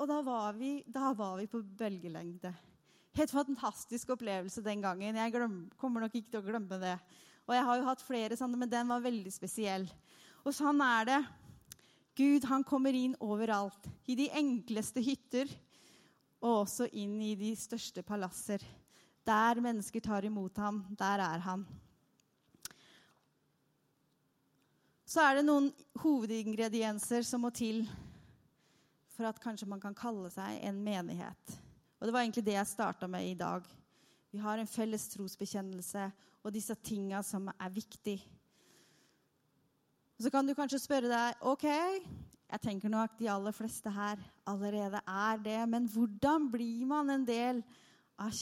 Og 0.00 0.08
da 0.08 0.20
var 0.24 0.54
vi, 0.56 0.78
da 0.88 1.12
var 1.16 1.36
vi 1.40 1.48
på 1.50 1.60
bølgelengde. 1.60 2.52
Helt 3.18 3.32
fantastisk 3.34 4.14
opplevelse 4.14 4.62
den 4.64 4.84
gangen. 4.84 5.18
Jeg 5.18 5.34
glem, 5.34 5.64
kommer 5.80 6.04
nok 6.04 6.14
ikke 6.14 6.30
til 6.30 6.40
å 6.40 6.46
glemme 6.46 6.78
det. 6.80 6.94
Og 7.48 7.56
jeg 7.56 7.66
har 7.66 7.80
jo 7.80 7.88
hatt 7.88 8.04
flere 8.06 8.38
sånne, 8.38 8.60
men 8.60 8.70
den 8.70 8.88
var 8.88 9.02
veldig 9.02 9.32
spesiell. 9.34 9.88
Og 10.46 10.54
sånn 10.54 10.80
er 10.84 11.08
det. 11.08 11.20
Gud 12.16 12.46
han 12.46 12.64
kommer 12.66 12.94
inn 12.94 13.16
overalt. 13.20 13.88
I 14.06 14.16
de 14.18 14.28
enkleste 14.38 15.02
hytter 15.02 15.50
og 16.40 16.62
også 16.62 16.88
inn 16.96 17.18
i 17.22 17.34
de 17.38 17.50
største 17.58 18.04
palasser. 18.06 18.62
Der 19.26 19.60
mennesker 19.60 20.00
tar 20.00 20.24
imot 20.24 20.56
ham, 20.56 20.84
der 20.98 21.20
er 21.24 21.38
han. 21.44 21.66
Så 25.10 25.24
er 25.24 25.40
det 25.40 25.46
noen 25.48 25.72
hovedingredienser 25.98 27.24
som 27.26 27.42
må 27.42 27.50
til 27.50 27.82
for 29.10 29.26
at 29.28 29.40
kanskje 29.42 29.68
man 29.68 29.82
kan 29.82 29.96
kalle 29.96 30.30
seg 30.32 30.62
en 30.64 30.78
menighet. 30.84 31.56
Og 31.98 32.06
Det 32.06 32.12
var 32.14 32.22
egentlig 32.22 32.44
det 32.46 32.54
jeg 32.54 32.66
starta 32.70 33.08
med 33.10 33.26
i 33.26 33.34
dag. 33.34 33.66
Vi 34.30 34.38
har 34.38 34.58
en 34.58 34.70
felles 34.70 35.08
trosbekjennelse 35.12 36.06
og 36.44 36.54
disse 36.54 36.74
tinga 36.74 37.22
som 37.26 37.50
er 37.50 37.74
viktige. 37.74 38.22
Så 40.20 40.30
kan 40.30 40.46
du 40.46 40.54
kanskje 40.54 40.78
spørre 40.80 41.10
deg 41.10 41.44
ok, 41.48 41.66
jeg 42.50 42.60
tenker 42.62 42.92
nok 42.92 43.18
de 43.18 43.28
aller 43.30 43.54
fleste 43.56 43.90
her 43.94 44.20
allerede 44.48 45.00
er 45.06 45.42
det. 45.42 45.60
Men 45.68 45.86
hvordan 45.88 46.48
blir 46.52 46.86
man 46.86 47.10
en 47.10 47.26
del 47.26 47.62
av 48.18 48.32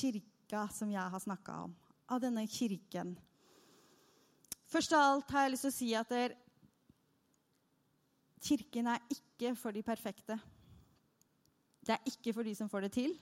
kirka 0.49 0.69
som 0.73 0.89
jeg 0.89 1.05
har 1.13 1.21
snakka 1.21 1.53
om? 1.67 1.75
Av 2.09 2.21
denne 2.21 2.47
kirken? 2.49 3.19
Først 4.65 4.95
av 4.97 5.03
alt 5.05 5.31
har 5.31 5.45
jeg 5.45 5.53
lyst 5.53 5.67
til 5.67 5.73
å 5.73 5.77
si 5.77 5.89
at 5.97 6.09
der, 6.09 6.35
kirken 8.41 8.89
er 8.89 9.05
ikke 9.13 9.53
for 9.61 9.77
de 9.77 9.83
perfekte. 9.85 10.39
Det 11.85 11.93
er 11.93 12.09
ikke 12.09 12.33
for 12.33 12.49
de 12.49 12.55
som 12.57 12.69
får 12.69 12.87
det 12.87 12.93
til. 12.97 13.15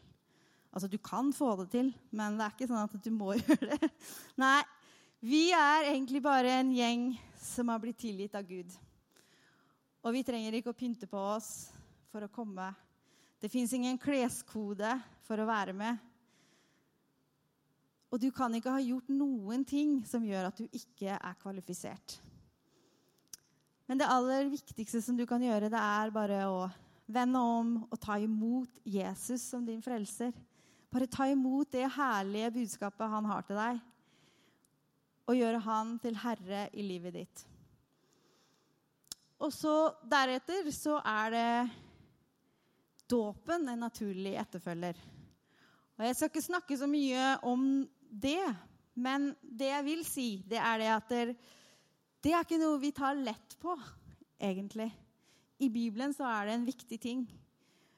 Altså, 0.70 0.86
du 0.86 0.98
kan 0.98 1.32
få 1.34 1.56
det 1.64 1.68
til, 1.74 1.92
men 2.14 2.38
det 2.38 2.46
er 2.46 2.54
ikke 2.54 2.70
sånn 2.70 2.86
at 2.86 2.96
du 3.02 3.10
må 3.10 3.34
gjøre 3.40 3.74
det. 3.74 3.90
Nei, 4.38 4.62
vi 5.18 5.50
er 5.50 5.90
egentlig 5.90 6.22
bare 6.22 6.60
en 6.60 6.74
gjeng 6.78 7.08
som 7.42 7.74
har 7.74 7.82
blitt 7.82 8.04
tilgitt 8.06 8.38
av 8.38 8.46
Gud. 8.46 8.70
Og 10.06 10.14
vi 10.14 10.22
trenger 10.22 10.54
ikke 10.54 10.70
å 10.70 10.78
pynte 10.78 11.10
på 11.10 11.18
oss 11.18 11.72
for 12.12 12.22
å 12.22 12.30
komme. 12.30 12.70
Det 13.42 13.50
fins 13.50 13.74
ingen 13.74 13.98
kleskode 13.98 14.94
for 15.26 15.42
å 15.42 15.48
være 15.48 15.74
med. 15.74 16.12
Og 18.12 18.22
du 18.22 18.30
kan 18.34 18.54
ikke 18.54 18.72
ha 18.72 18.82
gjort 18.82 19.08
noen 19.10 19.64
ting 19.66 19.98
som 20.06 20.24
gjør 20.24 20.48
at 20.48 20.60
du 20.60 20.66
ikke 20.70 21.16
er 21.16 21.38
kvalifisert. 21.40 22.18
Men 23.86 24.00
det 24.00 24.10
aller 24.10 24.48
viktigste 24.50 25.00
som 25.02 25.18
du 25.18 25.24
kan 25.28 25.42
gjøre, 25.42 25.70
det 25.70 25.80
er 25.80 26.14
bare 26.14 26.42
å 26.50 26.60
vende 27.06 27.38
om 27.38 27.74
og 27.86 27.98
ta 28.02 28.18
imot 28.18 28.80
Jesus 28.86 29.44
som 29.50 29.66
din 29.66 29.82
frelser. 29.82 30.32
Bare 30.90 31.10
ta 31.10 31.26
imot 31.30 31.70
det 31.74 31.86
herlige 31.96 32.54
budskapet 32.60 33.10
han 33.10 33.26
har 33.30 33.46
til 33.46 33.58
deg, 33.58 33.82
og 35.26 35.38
gjøre 35.38 35.60
han 35.66 35.96
til 36.02 36.18
herre 36.22 36.66
i 36.74 36.86
livet 36.86 37.16
ditt. 37.18 37.42
Og 39.42 39.52
så 39.52 39.74
deretter 40.06 40.70
så 40.72 40.96
er 41.02 41.34
det 41.34 41.50
dåpen 43.10 43.68
en 43.68 43.84
naturlig 43.84 44.34
etterfølger. 44.40 44.96
Og 45.96 46.04
Jeg 46.04 46.16
skal 46.16 46.30
ikke 46.30 46.44
snakke 46.44 46.76
så 46.76 46.86
mye 46.90 47.24
om 47.48 47.62
det, 48.10 48.42
men 48.94 49.30
det 49.40 49.70
jeg 49.70 49.84
vil 49.86 50.04
si, 50.04 50.28
det 50.48 50.60
er 50.60 50.82
det 50.82 50.90
at 50.92 51.14
det, 51.16 52.32
er 52.32 52.42
ikke 52.42 52.60
noe 52.60 52.80
vi 52.82 52.92
tar 52.96 53.16
lett 53.16 53.56
på, 53.62 53.72
egentlig. 54.36 54.90
I 55.56 55.70
Bibelen 55.72 56.12
så 56.12 56.26
er 56.28 56.48
det 56.48 56.56
en 56.56 56.68
viktig 56.68 56.98
ting. 57.00 57.24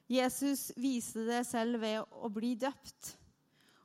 Jesus 0.09 0.69
viste 0.79 1.25
det 1.27 1.43
selv 1.45 1.81
ved 1.83 1.99
å 2.15 2.31
bli 2.31 2.55
døpt. 2.57 3.15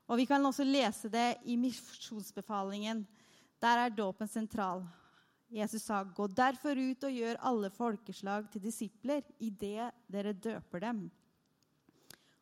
Og 0.07 0.21
Vi 0.21 0.27
kan 0.29 0.47
også 0.47 0.65
lese 0.65 1.11
det 1.11 1.41
i 1.49 1.57
misjonsbefalingen. 1.57 3.03
Der 3.61 3.87
er 3.87 3.97
dåpen 3.97 4.29
sentral. 4.29 4.85
Jesus 5.51 5.83
sa, 5.83 6.05
'Gå 6.05 6.27
derfor 6.35 6.77
ut 6.77 7.05
og 7.05 7.13
gjør 7.13 7.41
alle 7.41 7.71
folkeslag 7.71 8.51
til 8.51 8.63
disipler 8.63 9.23
idet 9.39 9.91
dere 10.09 10.33
døper 10.33 10.81
dem.' 10.81 11.11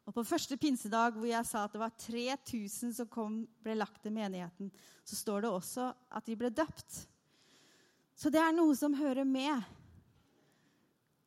Og 0.07 0.15
På 0.15 0.25
første 0.27 0.57
pinsedag, 0.59 1.15
hvor 1.15 1.29
jeg 1.29 1.47
sa 1.47 1.65
at 1.65 1.75
det 1.75 1.81
var 1.81 1.95
3000 1.95 2.95
som 2.97 3.09
kom, 3.11 3.43
ble 3.63 3.77
lagt 3.79 4.03
til 4.03 4.15
menigheten, 4.15 4.73
så 5.07 5.17
står 5.17 5.45
det 5.45 5.53
også 5.53 5.93
at 6.11 6.27
de 6.27 6.37
ble 6.39 6.51
døpt. 6.51 7.05
Så 8.19 8.31
det 8.31 8.43
er 8.43 8.55
noe 8.55 8.75
som 8.77 8.97
hører 8.99 9.25
med. 9.25 9.63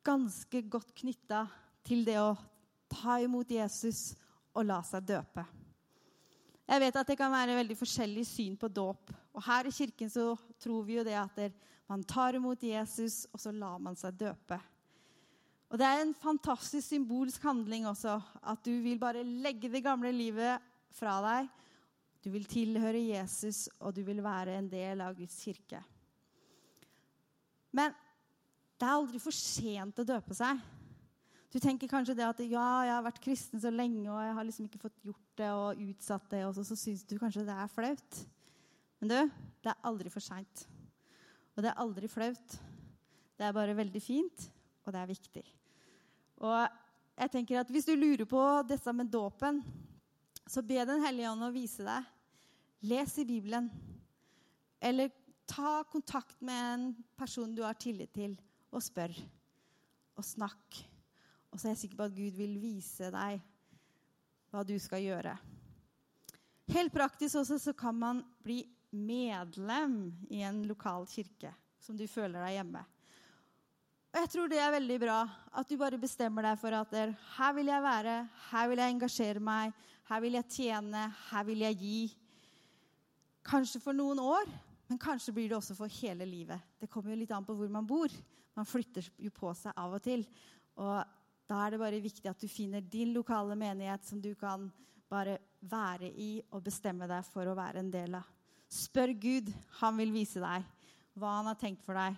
Ganske 0.06 0.62
godt 0.68 0.92
knytta 0.96 1.46
til 1.86 2.04
det 2.06 2.18
å 2.20 2.36
ta 2.92 3.18
imot 3.24 3.50
Jesus 3.50 4.12
og 4.56 4.68
la 4.68 4.82
seg 4.86 5.08
døpe. 5.08 5.44
Jeg 6.66 6.82
vet 6.82 6.96
at 6.98 7.08
det 7.08 7.18
kan 7.18 7.32
være 7.32 7.56
veldig 7.60 7.76
forskjellig 7.78 8.24
syn 8.26 8.56
på 8.58 8.68
dåp. 8.68 9.12
Og 9.36 9.44
her 9.46 9.68
i 9.68 9.74
kirken 9.74 10.10
så 10.10 10.32
tror 10.62 10.86
vi 10.86 10.98
jo 10.98 11.04
det 11.06 11.16
at 11.18 11.38
man 11.86 12.02
tar 12.02 12.34
imot 12.34 12.62
Jesus, 12.66 13.24
og 13.30 13.40
så 13.40 13.52
lar 13.54 13.78
man 13.82 13.96
seg 13.98 14.16
døpe. 14.18 14.58
Og 15.66 15.78
Det 15.78 15.86
er 15.86 16.00
en 16.00 16.14
fantastisk 16.14 16.86
symbolsk 16.86 17.42
handling 17.42 17.88
også. 17.90 18.20
At 18.42 18.62
du 18.64 18.72
vil 18.84 19.00
bare 19.02 19.24
legge 19.26 19.70
det 19.72 19.82
gamle 19.84 20.12
livet 20.14 20.62
fra 20.94 21.18
deg. 21.24 21.50
Du 22.22 22.30
vil 22.34 22.46
tilhøre 22.50 23.02
Jesus, 23.02 23.68
og 23.80 23.94
du 23.94 24.02
vil 24.06 24.22
være 24.22 24.56
en 24.58 24.70
del 24.70 25.02
av 25.02 25.14
Guds 25.18 25.36
kirke. 25.42 25.82
Men 27.74 27.94
det 28.76 28.86
er 28.86 28.94
aldri 28.94 29.20
for 29.22 29.34
sent 29.34 30.00
å 30.02 30.06
døpe 30.06 30.34
seg. 30.36 30.58
Du 31.52 31.60
tenker 31.62 31.88
kanskje 31.88 32.16
det 32.18 32.26
at 32.26 32.40
ja, 32.42 32.64
jeg 32.84 32.92
har 32.92 33.04
vært 33.06 33.22
kristen 33.22 33.62
så 33.62 33.70
lenge, 33.70 34.08
og 34.10 34.18
jeg 34.20 34.34
har 34.38 34.46
liksom 34.48 34.66
ikke 34.66 34.82
fått 34.82 35.04
gjort 35.06 35.38
det 35.38 35.50
og 35.54 35.84
utsatt 35.86 36.26
det, 36.32 36.42
og 36.48 36.56
så, 36.56 36.64
så 36.66 36.76
syns 36.78 37.04
du 37.06 37.14
kanskje 37.20 37.46
det 37.46 37.54
er 37.54 37.70
flaut. 37.72 38.18
Men 39.00 39.12
du, 39.12 39.38
det 39.62 39.70
er 39.72 39.86
aldri 39.88 40.12
for 40.12 40.24
seint. 40.24 40.66
Og 41.54 41.64
det 41.64 41.70
er 41.70 41.80
aldri 41.80 42.10
flaut. 42.10 42.58
Det 43.36 43.46
er 43.46 43.54
bare 43.56 43.76
veldig 43.78 44.02
fint, 44.02 44.50
og 44.86 44.94
det 44.94 45.02
er 45.02 45.10
viktig. 45.10 45.44
Og 46.46 46.58
jeg 47.16 47.32
tenker 47.32 47.60
at 47.60 47.70
Hvis 47.72 47.88
du 47.88 47.94
lurer 47.96 48.26
på 48.28 48.42
dette 48.68 48.92
med 48.92 49.10
dåpen, 49.10 49.62
så 50.46 50.62
be 50.62 50.84
Den 50.84 51.02
hellige 51.02 51.30
ånd 51.30 51.42
å 51.42 51.54
vise 51.54 51.84
deg. 51.86 52.12
Les 52.86 53.18
i 53.18 53.24
Bibelen. 53.26 53.70
Eller 54.80 55.10
ta 55.48 55.82
kontakt 55.90 56.38
med 56.44 56.74
en 56.74 56.86
person 57.16 57.54
du 57.54 57.62
har 57.64 57.74
tillit 57.74 58.12
til, 58.14 58.36
og 58.70 58.82
spør. 58.84 59.14
Og 60.16 60.24
snakk. 60.24 60.82
Og 61.50 61.58
så 61.58 61.68
er 61.68 61.74
jeg 61.74 61.86
sikker 61.86 61.98
på 61.98 62.08
at 62.08 62.16
Gud 62.16 62.36
vil 62.36 62.56
vise 62.60 63.10
deg 63.10 63.40
hva 64.52 64.62
du 64.66 64.76
skal 64.78 65.02
gjøre. 65.02 65.34
Helt 66.74 66.92
praktisk 66.94 67.40
også 67.40 67.58
så 67.62 67.72
kan 67.78 67.96
man 67.98 68.22
bli 68.44 68.60
medlem 68.90 70.12
i 70.30 70.42
en 70.46 70.62
lokal 70.66 71.06
kirke 71.10 71.52
som 71.82 71.96
du 71.98 72.06
føler 72.10 72.42
deg 72.42 72.58
hjemme. 72.58 72.82
Og 74.16 74.22
jeg 74.22 74.30
tror 74.32 74.48
det 74.48 74.56
er 74.64 74.70
veldig 74.72 74.94
bra 74.96 75.14
at 75.60 75.68
du 75.68 75.74
bare 75.76 75.98
bestemmer 76.00 76.46
deg 76.46 76.56
for 76.56 76.72
at 76.72 76.88
der, 76.88 77.10
her 77.36 77.50
vil 77.52 77.68
jeg 77.68 77.82
være, 77.84 78.12
her 78.48 78.68
vil 78.70 78.80
jeg 78.80 78.92
engasjere 78.94 79.42
meg, 79.44 79.74
her 80.08 80.22
vil 80.24 80.38
jeg 80.38 80.46
tjene, 80.54 81.02
her 81.26 81.42
vil 81.44 81.64
jeg 81.66 81.76
gi. 81.76 81.98
Kanskje 83.44 83.82
for 83.84 83.92
noen 83.92 84.22
år, 84.24 84.46
men 84.88 85.00
kanskje 85.02 85.34
blir 85.36 85.50
det 85.50 85.58
også 85.58 85.76
for 85.76 85.92
hele 85.98 86.24
livet. 86.24 86.64
Det 86.80 86.88
kommer 86.88 87.12
jo 87.12 87.18
litt 87.20 87.34
an 87.36 87.44
på 87.44 87.58
hvor 87.58 87.68
man 87.74 87.84
bor. 87.84 88.14
Man 88.56 88.64
flytter 88.64 89.04
jo 89.20 89.28
på 89.36 89.50
seg 89.58 89.76
av 89.76 89.98
og 89.98 90.00
til. 90.06 90.24
Og 90.80 90.94
da 91.44 91.58
er 91.66 91.74
det 91.74 91.80
bare 91.82 92.00
viktig 92.00 92.30
at 92.30 92.40
du 92.40 92.48
finner 92.48 92.80
din 92.80 93.12
lokale 93.12 93.52
menighet 93.52 94.08
som 94.08 94.22
du 94.24 94.30
kan 94.40 94.64
bare 95.12 95.34
være 95.60 96.08
i 96.08 96.30
og 96.56 96.64
bestemme 96.64 97.04
deg 97.10 97.28
for 97.28 97.52
å 97.52 97.58
være 97.58 97.84
en 97.84 97.92
del 97.92 98.16
av. 98.16 98.24
Spør 98.72 99.12
Gud. 99.12 99.52
Han 99.82 100.00
vil 100.00 100.16
vise 100.16 100.40
deg 100.40 100.64
hva 101.20 101.36
han 101.36 101.52
har 101.52 101.60
tenkt 101.60 101.84
for 101.84 102.00
deg. 102.00 102.16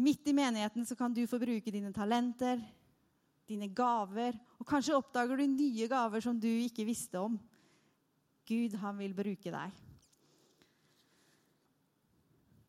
Midt 0.00 0.28
i 0.30 0.32
menigheten 0.32 0.86
så 0.86 0.96
kan 0.96 1.12
du 1.12 1.26
få 1.28 1.38
bruke 1.42 1.72
dine 1.72 1.92
talenter, 1.92 2.60
dine 3.50 3.68
gaver, 3.68 4.38
og 4.56 4.68
kanskje 4.68 4.96
oppdager 4.96 5.36
du 5.36 5.44
nye 5.50 5.88
gaver 5.90 6.24
som 6.24 6.38
du 6.40 6.48
ikke 6.48 6.86
visste 6.88 7.20
om. 7.20 7.36
Gud, 8.48 8.76
han 8.80 8.96
vil 8.98 9.14
bruke 9.14 9.52
deg. 9.52 9.80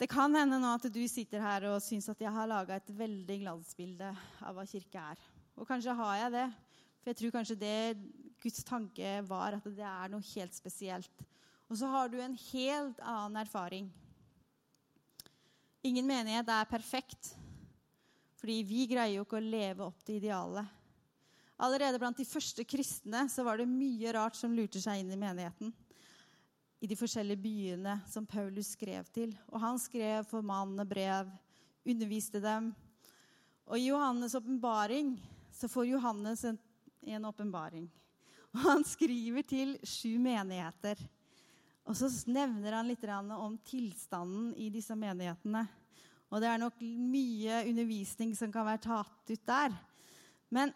Det 0.02 0.10
kan 0.10 0.34
hende 0.34 0.58
nå 0.58 0.74
at 0.76 0.88
du 0.90 1.02
sitter 1.06 1.44
her 1.46 1.68
og 1.70 1.84
syns 1.86 2.10
at 2.10 2.22
jeg 2.24 2.34
har 2.34 2.50
laga 2.50 2.80
et 2.80 2.88
veldig 2.98 3.38
glansbilde 3.44 4.10
av 4.42 4.58
hva 4.58 4.66
kirke 4.66 5.04
er. 5.14 5.20
Og 5.54 5.68
kanskje 5.70 5.94
har 5.94 6.16
jeg 6.24 6.34
det. 6.34 6.48
For 7.02 7.12
jeg 7.12 7.20
tror 7.20 7.36
kanskje 7.36 7.60
det 7.62 7.78
Guds 8.42 8.64
tanke 8.66 9.20
var 9.30 9.60
at 9.60 9.68
det 9.70 9.86
er 9.86 10.10
noe 10.10 10.26
helt 10.34 10.58
spesielt. 10.58 11.28
Og 11.70 11.78
så 11.78 11.90
har 11.94 12.10
du 12.10 12.18
en 12.20 12.34
helt 12.50 12.98
annen 13.06 13.44
erfaring. 13.44 13.92
Ingen 15.82 16.06
menighet 16.06 16.50
er 16.54 16.68
perfekt, 16.70 17.32
fordi 18.38 18.60
vi 18.70 18.84
greier 18.90 19.16
jo 19.16 19.24
ikke 19.26 19.40
å 19.40 19.46
leve 19.46 19.86
opp 19.88 20.04
til 20.06 20.20
idealet. 20.20 20.68
Allerede 21.62 21.98
blant 22.02 22.18
de 22.18 22.26
første 22.26 22.66
kristne 22.66 23.24
så 23.30 23.46
var 23.46 23.58
det 23.58 23.70
mye 23.70 24.14
rart 24.14 24.38
som 24.38 24.54
lurte 24.54 24.82
seg 24.82 25.02
inn 25.02 25.14
i 25.14 25.20
menigheten. 25.20 25.74
i 26.82 26.88
de 26.90 26.96
forskjellige 26.98 27.38
byene 27.38 28.00
som 28.10 28.26
Paulus 28.26 28.72
skrev 28.74 29.06
til. 29.14 29.36
Og 29.54 29.62
han 29.62 29.78
skrev 29.78 30.26
for 30.26 30.42
mannene 30.42 30.82
brev, 30.82 31.28
underviste 31.86 32.42
dem. 32.42 32.72
Og 33.70 33.78
i 33.78 33.92
Johannes' 33.92 34.34
åpenbaring 34.34 35.12
så 35.54 35.70
får 35.70 35.92
Johannes 35.92 36.42
en, 36.50 36.58
en 37.06 37.26
åpenbaring. 37.30 37.86
Og 38.56 38.60
han 38.66 38.82
skriver 38.84 39.46
til 39.46 39.76
sju 39.86 40.18
menigheter. 40.18 40.98
Og 41.92 41.98
så 42.00 42.08
nevner 42.32 42.78
han 42.78 42.88
litt 42.88 43.02
om 43.04 43.58
tilstanden 43.68 44.54
i 44.56 44.70
disse 44.72 44.96
menighetene. 44.96 45.66
Og 46.32 46.40
det 46.40 46.48
er 46.48 46.62
nok 46.62 46.78
mye 46.80 47.66
undervisning 47.68 48.32
som 48.40 48.52
kan 48.54 48.64
være 48.64 48.80
tatt 48.86 49.34
ut 49.34 49.44
der. 49.50 49.76
Men 50.48 50.72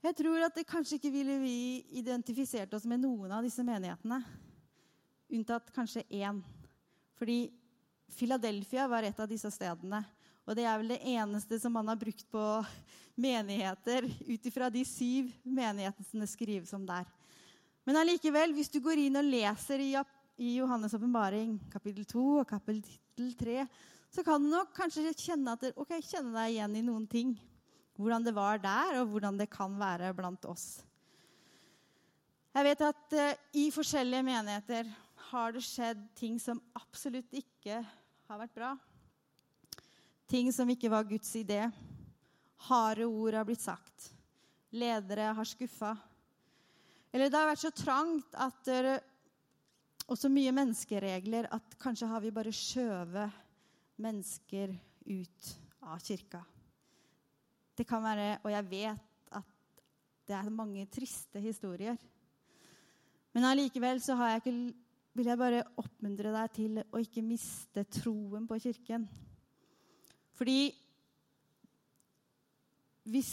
jeg 0.00 0.16
tror 0.16 0.46
at 0.46 0.56
det 0.56 0.64
kanskje 0.70 0.96
ikke 0.96 1.12
ville 1.12 1.36
vi 1.42 1.58
identifisert 2.00 2.72
oss 2.72 2.86
med 2.88 3.02
noen 3.04 3.34
av 3.36 3.44
disse 3.44 3.60
menighetene. 3.66 4.22
Unntatt 5.28 5.68
kanskje 5.76 6.06
én. 6.08 6.40
Fordi 7.20 7.50
Philadelphia 8.16 8.88
var 8.88 9.04
et 9.04 9.20
av 9.20 9.28
disse 9.28 9.52
stedene. 9.52 10.00
Og 10.48 10.56
det 10.56 10.64
er 10.64 10.80
vel 10.80 10.94
det 10.94 11.02
eneste 11.04 11.60
som 11.60 11.76
man 11.76 11.92
har 11.92 12.00
brukt 12.00 12.24
på 12.32 12.46
menigheter 13.20 14.08
ut 14.24 14.48
ifra 14.48 14.72
de 14.72 14.88
syv 14.88 15.28
menighetene 15.44 16.32
skrives 16.32 16.72
om 16.72 16.88
der. 16.88 17.04
Men 17.88 17.96
allikevel, 18.02 18.52
hvis 18.52 18.68
du 18.68 18.82
går 18.84 19.00
inn 19.00 19.16
og 19.16 19.24
leser 19.24 19.80
i, 19.80 19.94
i 20.44 20.48
Johannes' 20.58 20.92
åpenbaring, 20.92 21.54
kapittel 21.72 22.04
2 22.04 22.24
og 22.42 22.50
kapittel 22.50 23.30
3, 23.40 23.62
så 24.12 24.24
kan 24.26 24.42
du 24.42 24.50
nok 24.52 24.74
kanskje 24.76 25.14
kjenne, 25.16 25.54
at, 25.56 25.70
okay, 25.80 26.02
kjenne 26.04 26.34
deg 26.34 26.52
igjen 26.52 26.76
i 26.76 26.82
noen 26.84 27.06
ting. 27.08 27.30
Hvordan 27.96 28.26
det 28.26 28.34
var 28.36 28.60
der, 28.60 28.98
og 29.00 29.14
hvordan 29.14 29.40
det 29.40 29.48
kan 29.48 29.72
være 29.80 30.12
blant 30.18 30.44
oss. 30.52 30.66
Jeg 32.52 32.66
vet 32.66 32.84
at 32.90 33.16
uh, 33.16 33.40
i 33.56 33.70
forskjellige 33.72 34.26
menigheter 34.26 34.92
har 35.30 35.56
det 35.56 35.64
skjedd 35.64 36.04
ting 36.18 36.36
som 36.42 36.60
absolutt 36.76 37.32
ikke 37.40 37.80
har 37.80 38.42
vært 38.42 38.54
bra. 38.56 38.74
Ting 40.28 40.52
som 40.52 40.68
ikke 40.68 40.92
var 40.92 41.08
Guds 41.08 41.32
idé. 41.40 41.64
Harde 42.68 43.08
ord 43.08 43.40
har 43.40 43.48
blitt 43.48 43.64
sagt. 43.64 44.10
Ledere 44.76 45.32
har 45.32 45.48
skuffa. 45.48 45.94
Eller 47.12 47.30
det 47.30 47.38
har 47.38 47.48
vært 47.48 47.64
så 47.64 47.72
trangt 47.72 48.36
at 48.36 48.68
og 50.08 50.16
så 50.16 50.30
mye 50.32 50.52
menneskeregler 50.56 51.50
at 51.52 51.74
kanskje 51.80 52.08
har 52.08 52.22
vi 52.24 52.32
bare 52.32 52.52
skjøvet 52.54 53.34
mennesker 54.00 54.72
ut 55.04 55.50
av 55.84 56.00
kirka. 56.00 56.40
Det 57.76 57.84
kan 57.86 58.02
være, 58.02 58.38
og 58.42 58.50
jeg 58.50 58.68
vet 58.70 59.34
at 59.36 59.82
det 60.28 60.36
er 60.38 60.48
mange 60.54 60.86
triste 60.90 61.42
historier. 61.44 61.98
Men 63.36 63.46
allikevel 63.50 64.00
så 64.02 64.16
jeg 64.16 64.40
ikke, 64.40 64.54
vil 65.18 65.28
jeg 65.28 65.40
bare 65.40 65.64
oppmuntre 65.78 66.32
deg 66.34 66.54
til 66.56 66.80
å 66.82 67.02
ikke 67.04 67.24
miste 67.26 67.84
troen 67.92 68.48
på 68.48 68.58
Kirken. 68.64 69.06
Fordi 70.38 70.60
hvis 73.08 73.30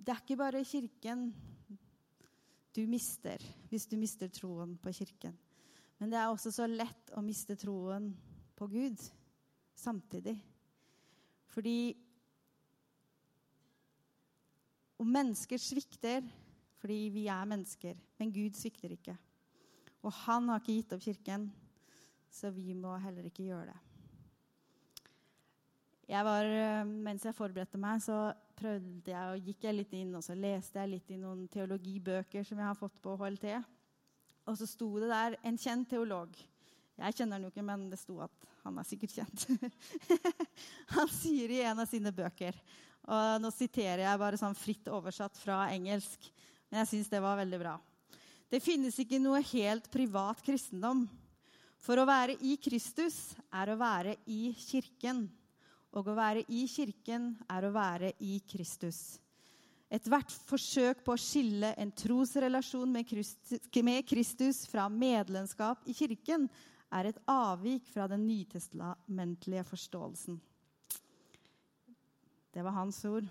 Det 0.00 0.14
er 0.14 0.20
ikke 0.22 0.36
bare 0.40 0.64
Kirken 0.64 1.26
du 2.76 2.84
mister 2.90 3.42
hvis 3.70 3.86
du 3.90 3.96
mister 4.00 4.30
troen 4.32 4.76
på 4.80 4.92
Kirken. 4.94 5.36
Men 6.00 6.12
det 6.12 6.18
er 6.20 6.30
også 6.30 6.52
så 6.54 6.68
lett 6.70 7.12
å 7.16 7.22
miste 7.24 7.56
troen 7.60 8.10
på 8.56 8.68
Gud 8.70 9.02
samtidig. 9.76 10.36
Fordi 11.50 11.92
om 15.00 15.08
mennesker 15.08 15.60
svikter 15.60 16.24
fordi 16.80 17.10
vi 17.12 17.26
er 17.28 17.44
mennesker, 17.44 17.98
men 18.16 18.32
Gud 18.32 18.56
svikter 18.56 18.94
ikke. 18.94 19.12
Og 20.00 20.14
han 20.22 20.48
har 20.48 20.62
ikke 20.62 20.78
gitt 20.78 20.94
opp 20.96 21.02
Kirken, 21.04 21.50
så 22.32 22.48
vi 22.54 22.72
må 22.72 22.94
heller 23.02 23.26
ikke 23.28 23.50
gjøre 23.50 23.74
det. 23.74 23.80
Jeg 26.10 26.24
var, 26.26 26.44
eh, 26.44 26.84
mens 26.88 27.24
jeg 27.24 27.36
forberedte 27.36 27.78
meg, 27.78 28.00
så 28.02 28.32
prøvde 28.60 29.12
jeg 29.12 29.32
og 29.32 29.48
gikk 29.48 29.66
jeg 29.66 29.76
litt 29.78 29.96
inn 29.96 30.12
og 30.18 30.24
så 30.24 30.36
leste 30.36 30.80
jeg 30.82 30.92
litt 30.92 31.12
i 31.14 31.18
noen 31.20 31.46
teologibøker 31.52 32.44
som 32.46 32.60
jeg 32.60 32.68
har 32.68 32.78
fått 32.78 33.00
på 33.02 33.16
HLT. 33.16 33.48
Og 34.48 34.58
så 34.60 34.68
sto 34.68 34.92
det 35.00 35.10
der 35.10 35.36
en 35.46 35.58
kjent 35.60 35.88
teolog. 35.90 36.36
Jeg 37.00 37.16
kjenner 37.16 37.38
han 37.38 37.46
jo 37.46 37.50
ikke, 37.52 37.64
men 37.64 37.88
det 37.88 37.98
sto 38.00 38.18
at 38.20 38.48
han 38.64 38.76
er 38.76 38.86
sikkert 38.88 39.16
kjent. 39.16 39.46
han 40.96 41.12
sier 41.12 41.52
i 41.52 41.62
en 41.64 41.80
av 41.80 41.88
sine 41.88 42.12
bøker 42.12 42.56
og 43.10 43.40
Nå 43.42 43.50
siterer 43.54 44.04
jeg 44.04 44.20
bare 44.20 44.38
sånn 44.38 44.56
fritt 44.58 44.88
oversatt 44.92 45.38
fra 45.40 45.64
engelsk, 45.72 46.28
men 46.68 46.82
jeg 46.82 46.90
syns 46.92 47.08
det 47.10 47.22
var 47.24 47.38
veldig 47.40 47.60
bra. 47.62 47.74
Det 48.50 48.60
finnes 48.62 48.98
ikke 49.00 49.20
noe 49.22 49.40
helt 49.52 49.88
privat 49.92 50.42
kristendom. 50.44 51.06
For 51.80 51.96
å 51.96 52.06
være 52.06 52.36
i 52.44 52.56
Kristus 52.60 53.32
er 53.56 53.72
å 53.72 53.78
være 53.80 54.18
i 54.28 54.50
Kirken. 54.58 55.24
Og 55.96 56.06
å 56.06 56.14
være 56.14 56.44
i 56.54 56.66
kirken 56.70 57.32
er 57.50 57.66
å 57.66 57.74
være 57.74 58.12
i 58.22 58.38
Kristus. 58.46 59.18
Ethvert 59.90 60.30
forsøk 60.46 61.00
på 61.02 61.16
å 61.16 61.18
skille 61.18 61.72
en 61.74 61.90
trosrelasjon 61.90 62.92
med 62.94 64.04
Kristus 64.06 64.62
fra 64.70 64.86
medlemskap 64.86 65.82
i 65.90 65.96
kirken 65.98 66.46
er 66.94 67.10
et 67.10 67.18
avvik 67.26 67.88
fra 67.90 68.06
den 68.10 68.22
nytestamentlige 68.28 69.64
forståelsen. 69.66 70.38
Det 72.54 72.62
var 72.66 72.74
hans 72.78 72.98
ord. 73.06 73.26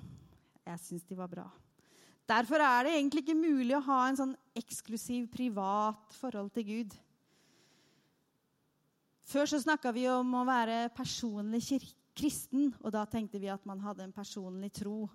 Jeg 0.68 0.84
syns 0.84 1.08
de 1.08 1.16
var 1.16 1.32
bra. 1.32 1.48
Derfor 2.30 2.62
er 2.62 2.86
det 2.86 2.98
egentlig 2.98 3.24
ikke 3.24 3.40
mulig 3.40 3.74
å 3.76 3.86
ha 3.88 4.02
en 4.08 4.20
sånn 4.20 4.36
eksklusiv, 4.60 5.26
privat 5.32 6.12
forhold 6.20 6.52
til 6.54 6.68
Gud. 6.68 6.92
Før 9.30 9.50
så 9.50 9.60
snakka 9.64 9.94
vi 9.96 10.06
om 10.12 10.36
å 10.38 10.46
være 10.48 10.90
personlig 10.96 11.64
kirke 11.72 11.99
kristen, 12.20 12.74
og 12.84 12.92
da 12.94 13.06
tenkte 13.08 13.40
vi 13.40 13.50
at 13.52 13.66
man 13.68 13.80
hadde 13.84 14.04
en 14.06 14.16
personlig 14.16 14.72
tro. 14.76 15.08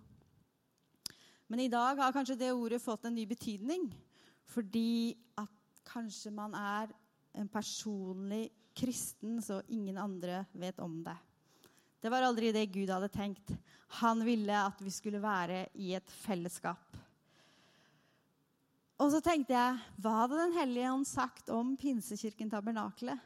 Men 1.51 1.61
i 1.61 1.71
dag 1.73 2.01
har 2.01 2.15
kanskje 2.15 2.39
det 2.41 2.53
ordet 2.55 2.83
fått 2.83 3.05
en 3.05 3.15
ny 3.15 3.27
betydning, 3.29 3.91
fordi 4.49 5.15
at 5.37 5.83
kanskje 5.85 6.33
man 6.33 6.57
er 6.57 6.93
en 7.37 7.51
personlig 7.51 8.49
kristen, 8.75 9.39
så 9.43 9.61
ingen 9.69 9.99
andre 10.01 10.45
vet 10.57 10.81
om 10.83 11.03
det. 11.05 11.17
Det 12.01 12.13
var 12.13 12.25
aldri 12.27 12.51
det 12.53 12.67
Gud 12.73 12.91
hadde 12.93 13.09
tenkt. 13.13 13.55
Han 14.01 14.25
ville 14.27 14.57
at 14.67 14.81
vi 14.83 14.93
skulle 14.93 15.23
være 15.23 15.67
i 15.81 15.95
et 15.97 16.11
fellesskap. 16.25 16.99
Og 19.01 19.11
så 19.11 19.21
tenkte 19.25 19.55
jeg, 19.57 19.79
hva 20.01 20.19
hadde 20.23 20.39
Den 20.39 20.59
hellige 20.59 20.91
ånd 20.93 21.07
sagt 21.09 21.49
om 21.53 21.75
Pinsekirken 21.81 22.51
Tabernakelet? 22.53 23.19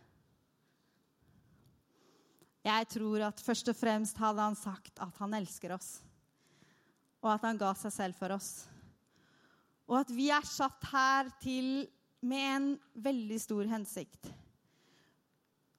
Jeg 2.68 2.88
tror 2.92 3.22
at 3.30 3.40
først 3.40 3.70
og 3.72 3.76
fremst 3.78 4.18
hadde 4.20 4.44
han 4.44 4.56
sagt 4.58 5.00
at 5.00 5.20
han 5.22 5.36
elsker 5.38 5.72
oss, 5.76 6.00
og 7.22 7.30
at 7.32 7.46
han 7.48 7.60
ga 7.60 7.70
seg 7.78 7.94
selv 7.94 8.18
for 8.18 8.34
oss. 8.34 8.50
Og 9.88 10.02
at 10.02 10.10
vi 10.12 10.28
er 10.34 10.44
satt 10.44 10.84
her 10.90 11.30
til 11.40 11.86
med 12.20 12.44
en 12.50 12.68
veldig 12.98 13.38
stor 13.40 13.70
hensikt. 13.70 14.28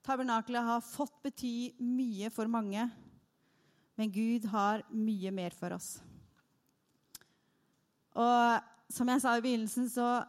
Tabernakelet 0.07 0.65
har 0.65 0.85
fått 0.85 1.19
bety 1.21 1.75
mye 1.83 2.31
for 2.33 2.49
mange, 2.49 2.87
men 3.99 4.13
Gud 4.15 4.47
har 4.49 4.81
mye 4.89 5.33
mer 5.35 5.53
for 5.53 5.75
oss. 5.75 5.97
Og 8.17 8.69
som 8.89 9.11
jeg 9.11 9.21
sa 9.21 9.35
i 9.37 9.43
begynnelsen, 9.43 9.91
så 9.91 10.23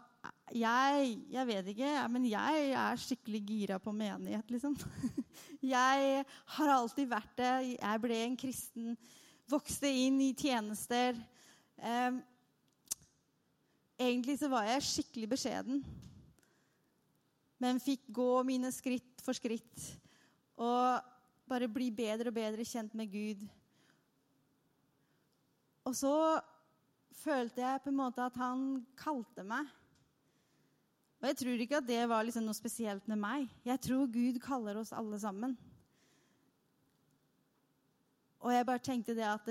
jeg, 0.54 1.12
jeg 1.30 1.46
vet 1.46 1.68
ikke, 1.72 1.90
men 2.10 2.26
jeg 2.26 2.70
er 2.74 3.00
skikkelig 3.00 3.40
gira 3.46 3.78
på 3.82 3.92
menighet, 3.94 4.50
liksom. 4.50 4.76
Jeg 5.60 6.24
har 6.54 6.70
alltid 6.72 7.08
vært 7.10 7.32
det. 7.36 7.52
Jeg 7.74 8.00
ble 8.00 8.16
en 8.24 8.36
kristen, 8.40 8.94
vokste 9.50 9.90
inn 9.92 10.16
i 10.24 10.30
tjenester. 10.32 11.18
Egentlig 14.00 14.38
så 14.40 14.48
var 14.48 14.64
jeg 14.70 14.86
skikkelig 14.88 15.28
beskjeden, 15.34 15.82
men 17.60 17.82
fikk 17.84 18.06
gå 18.08 18.30
mine 18.48 18.72
skritt 18.72 19.20
for 19.20 19.36
skritt. 19.36 19.84
Og 20.56 21.10
bare 21.50 21.68
bli 21.68 21.90
bedre 21.92 22.32
og 22.32 22.38
bedre 22.40 22.64
kjent 22.64 22.96
med 22.96 23.12
Gud. 23.12 23.44
Og 25.84 25.96
så 25.96 26.14
følte 27.20 27.60
jeg 27.60 27.84
på 27.84 27.92
en 27.92 28.00
måte 28.00 28.24
at 28.24 28.40
han 28.40 28.80
kalte 28.96 29.44
meg. 29.44 29.68
Og 31.20 31.28
jeg 31.28 31.36
tror 31.36 31.62
ikke 31.62 31.80
at 31.82 31.88
det 31.88 32.00
var 32.08 32.24
liksom 32.24 32.46
noe 32.48 32.56
spesielt 32.56 33.04
med 33.10 33.20
meg. 33.20 33.48
Jeg 33.66 33.80
tror 33.84 34.08
Gud 34.08 34.40
kaller 34.40 34.80
oss 34.80 34.94
alle 34.96 35.18
sammen. 35.20 35.52
Og 38.40 38.54
jeg 38.54 38.66
bare 38.66 38.80
tenkte 38.80 39.16
det 39.16 39.26
at 39.28 39.48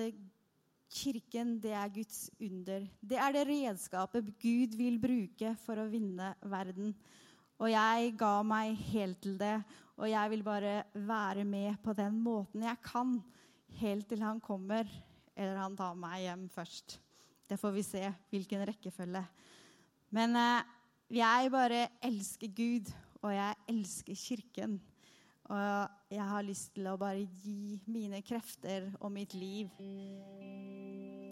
kirken, 0.90 1.60
det 1.62 1.76
er 1.78 1.92
Guds 1.94 2.24
under. 2.42 2.88
Det 3.06 3.20
er 3.22 3.36
det 3.36 3.46
redskapet 3.52 4.32
Gud 4.42 4.74
vil 4.80 4.98
bruke 5.02 5.54
for 5.62 5.78
å 5.78 5.90
vinne 5.92 6.32
verden. 6.42 6.96
Og 7.60 7.70
jeg 7.70 8.16
ga 8.18 8.40
meg 8.48 8.74
helt 8.90 9.22
til 9.22 9.38
det. 9.38 9.60
Og 10.00 10.10
jeg 10.10 10.32
vil 10.34 10.42
bare 10.48 10.74
være 10.96 11.46
med 11.46 11.78
på 11.84 11.94
den 11.94 12.18
måten 12.24 12.66
jeg 12.66 12.82
kan, 12.82 13.20
helt 13.78 14.08
til 14.10 14.24
han 14.26 14.40
kommer, 14.42 14.90
eller 15.36 15.60
han 15.60 15.78
tar 15.78 15.94
meg 16.00 16.24
hjem 16.24 16.48
først. 16.50 16.98
Det 17.50 17.60
får 17.60 17.74
vi 17.76 17.86
se 17.86 18.04
hvilken 18.32 18.66
rekkefølge. 18.70 19.22
Men 20.16 20.36
eh, 20.40 20.79
jeg 21.10 21.52
bare 21.52 21.88
elsker 22.06 22.52
Gud, 22.54 22.90
og 23.24 23.34
jeg 23.34 23.56
elsker 23.72 24.16
kirken. 24.16 24.80
Og 25.50 26.14
jeg 26.14 26.26
har 26.30 26.46
lyst 26.46 26.76
til 26.76 26.88
å 26.92 26.98
bare 27.02 27.26
gi 27.42 27.80
mine 27.90 28.22
krefter 28.22 28.92
og 29.00 29.12
mitt 29.16 29.34
liv 29.34 29.72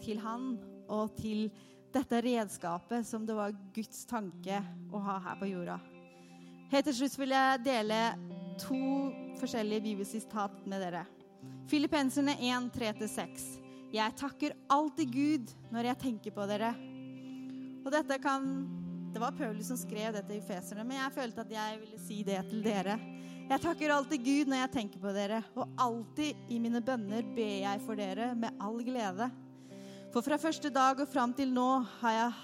til 0.02 0.18
han 0.22 0.56
og 0.90 1.14
til 1.18 1.46
dette 1.94 2.20
redskapet 2.24 3.06
som 3.06 3.24
det 3.26 3.36
var 3.38 3.54
Guds 3.74 4.02
tanke 4.10 4.58
å 4.90 5.00
ha 5.06 5.18
her 5.22 5.38
på 5.38 5.48
jorda. 5.52 5.78
Helt 6.72 6.90
til 6.90 6.96
slutt 6.98 7.14
vil 7.20 7.32
jeg 7.32 7.62
dele 7.64 8.00
to 8.60 8.80
forskjellige 9.38 9.86
bibelsitat 9.86 10.66
med 10.68 10.82
dere. 10.82 11.04
Filippenserne 11.70 12.34
1, 12.42 12.68
3-6. 12.74 13.46
Jeg 13.94 14.16
takker 14.18 14.56
alltid 14.68 15.14
Gud 15.14 15.54
når 15.72 15.92
jeg 15.92 16.02
tenker 16.02 16.34
på 16.34 16.44
dere. 16.50 16.74
Og 17.86 17.92
dette 17.94 18.18
kan 18.20 18.50
Det 19.12 19.20
var 19.20 19.32
Paulus 19.32 19.66
som 19.66 19.76
skrev 19.80 20.12
dette 20.12 20.34
i 20.36 20.42
Feserne, 20.44 20.84
men 20.84 20.98
jeg 20.98 21.14
følte 21.14 21.40
at 21.40 21.52
jeg 21.52 21.78
ville 21.80 22.00
si 22.02 22.18
det 22.26 22.42
til 22.50 22.60
dere. 22.62 22.98
Jeg 23.48 23.62
takker 23.62 23.92
alltid 23.94 24.20
Gud 24.20 24.50
når 24.50 24.60
jeg 24.60 24.72
tenker 24.74 25.00
på 25.00 25.12
dere, 25.16 25.38
og 25.56 25.70
alltid 25.80 26.50
i 26.52 26.58
mine 26.60 26.82
bønner 26.84 27.24
ber 27.32 27.54
jeg 27.62 27.80
for 27.86 27.96
dere 27.96 28.34
med 28.36 28.58
all 28.60 28.82
glede. 28.84 29.30
For 30.12 30.24
fra 30.24 30.36
første 30.40 30.68
dag 30.72 31.00
og 31.00 31.08
fram 31.08 31.32
til 31.36 31.54
nå 31.56 31.70
har, 32.02 32.36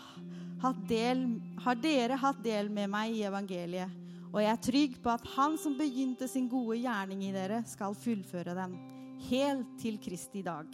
del, 0.88 1.26
har 1.66 1.76
dere 1.84 2.16
hatt 2.22 2.40
del 2.44 2.72
med 2.72 2.88
meg 2.92 3.12
i 3.12 3.26
evangeliet. 3.28 4.00
Og 4.32 4.40
jeg 4.40 4.50
er 4.50 4.64
trygg 4.66 4.96
på 5.04 5.12
at 5.12 5.28
Han 5.36 5.58
som 5.60 5.76
begynte 5.78 6.26
sin 6.30 6.48
gode 6.50 6.80
gjerning 6.80 7.26
i 7.28 7.34
dere, 7.36 7.60
skal 7.68 7.94
fullføre 7.94 8.56
den, 8.56 8.78
helt 9.28 9.76
til 9.84 10.00
Kristi 10.00 10.40
dag. 10.42 10.72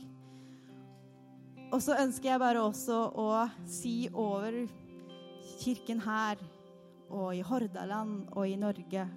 Og 1.71 1.83
så 1.83 1.99
ønsker 1.99 2.33
jeg 2.33 2.43
bare 2.43 2.63
også 2.63 3.03
å 3.19 3.33
si 3.69 4.09
over 4.15 4.63
kirken 5.61 6.01
her 6.03 6.41
og 7.11 7.35
i 7.37 7.43
Hordaland 7.45 8.31
og 8.33 8.49
i 8.49 8.57
Norge 8.59 9.09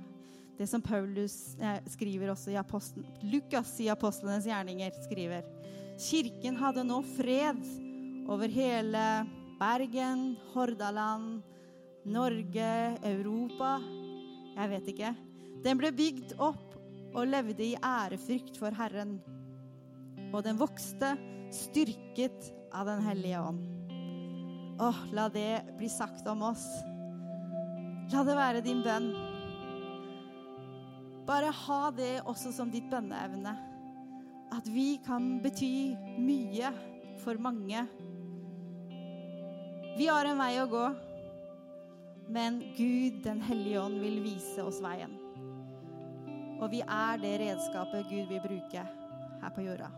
det 0.57 0.67
som 0.69 0.81
Paulus 0.81 1.55
eh, 1.59 1.79
skriver 1.89 2.29
også 2.33 2.53
i 2.53 2.59
Apostel, 2.59 3.05
Lukas 3.25 3.73
i 3.81 3.89
Apostlenes 3.91 4.45
gjerninger 4.47 4.93
skriver. 5.07 5.47
Kirken 5.99 6.57
hadde 6.59 6.85
nå 6.85 6.99
fred 7.15 7.61
over 8.31 8.51
hele 8.53 9.01
Bergen, 9.59 10.33
Hordaland, 10.53 11.41
Norge, 12.05 12.71
Europa 13.05 13.77
Jeg 14.53 14.69
vet 14.69 14.89
ikke. 14.93 15.11
Den 15.63 15.79
ble 15.79 15.89
bygd 15.95 16.35
opp 16.37 16.75
og 17.13 17.29
levde 17.29 17.63
i 17.65 17.77
ærefrykt 17.77 18.57
for 18.59 18.75
Herren. 18.77 19.17
Og 20.33 20.43
den 20.45 20.59
vokste, 20.59 21.15
styrket 21.53 22.51
av 22.73 22.89
Den 22.89 23.01
hellige 23.05 23.41
ånd. 23.41 23.82
Åh, 24.83 24.95
la 25.13 25.29
det 25.29 25.61
bli 25.77 25.89
sagt 25.89 26.27
om 26.27 26.41
oss. 26.43 26.65
La 28.11 28.23
det 28.27 28.33
være 28.35 28.63
din 28.65 28.81
bønn. 28.83 29.13
Bare 31.23 31.53
ha 31.55 31.83
det 31.95 32.17
også 32.27 32.51
som 32.51 32.71
ditt 32.73 32.89
bønneevne. 32.91 33.53
At 34.51 34.67
vi 34.67 34.97
kan 35.05 35.37
bety 35.43 35.95
mye 36.19 36.73
for 37.23 37.39
mange. 37.39 37.85
Vi 39.95 40.09
har 40.09 40.27
en 40.27 40.41
vei 40.41 40.51
å 40.59 40.67
gå, 40.67 40.83
men 42.33 42.59
Gud, 42.75 43.23
Den 43.23 43.39
hellige 43.45 43.85
ånd, 43.85 44.01
vil 44.03 44.19
vise 44.25 44.67
oss 44.67 44.81
veien. 44.83 45.15
Og 46.59 46.67
vi 46.75 46.83
er 46.83 47.23
det 47.23 47.37
redskapet 47.45 48.11
Gud 48.11 48.27
vil 48.27 48.43
bruke 48.43 48.83
her 48.83 49.55
på 49.55 49.63
jorda. 49.69 49.91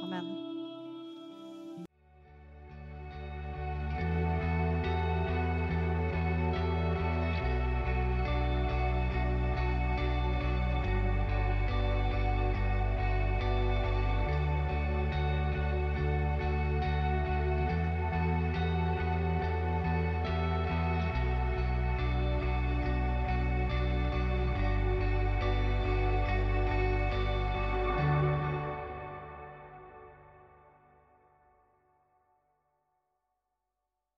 Amen. 0.00 0.53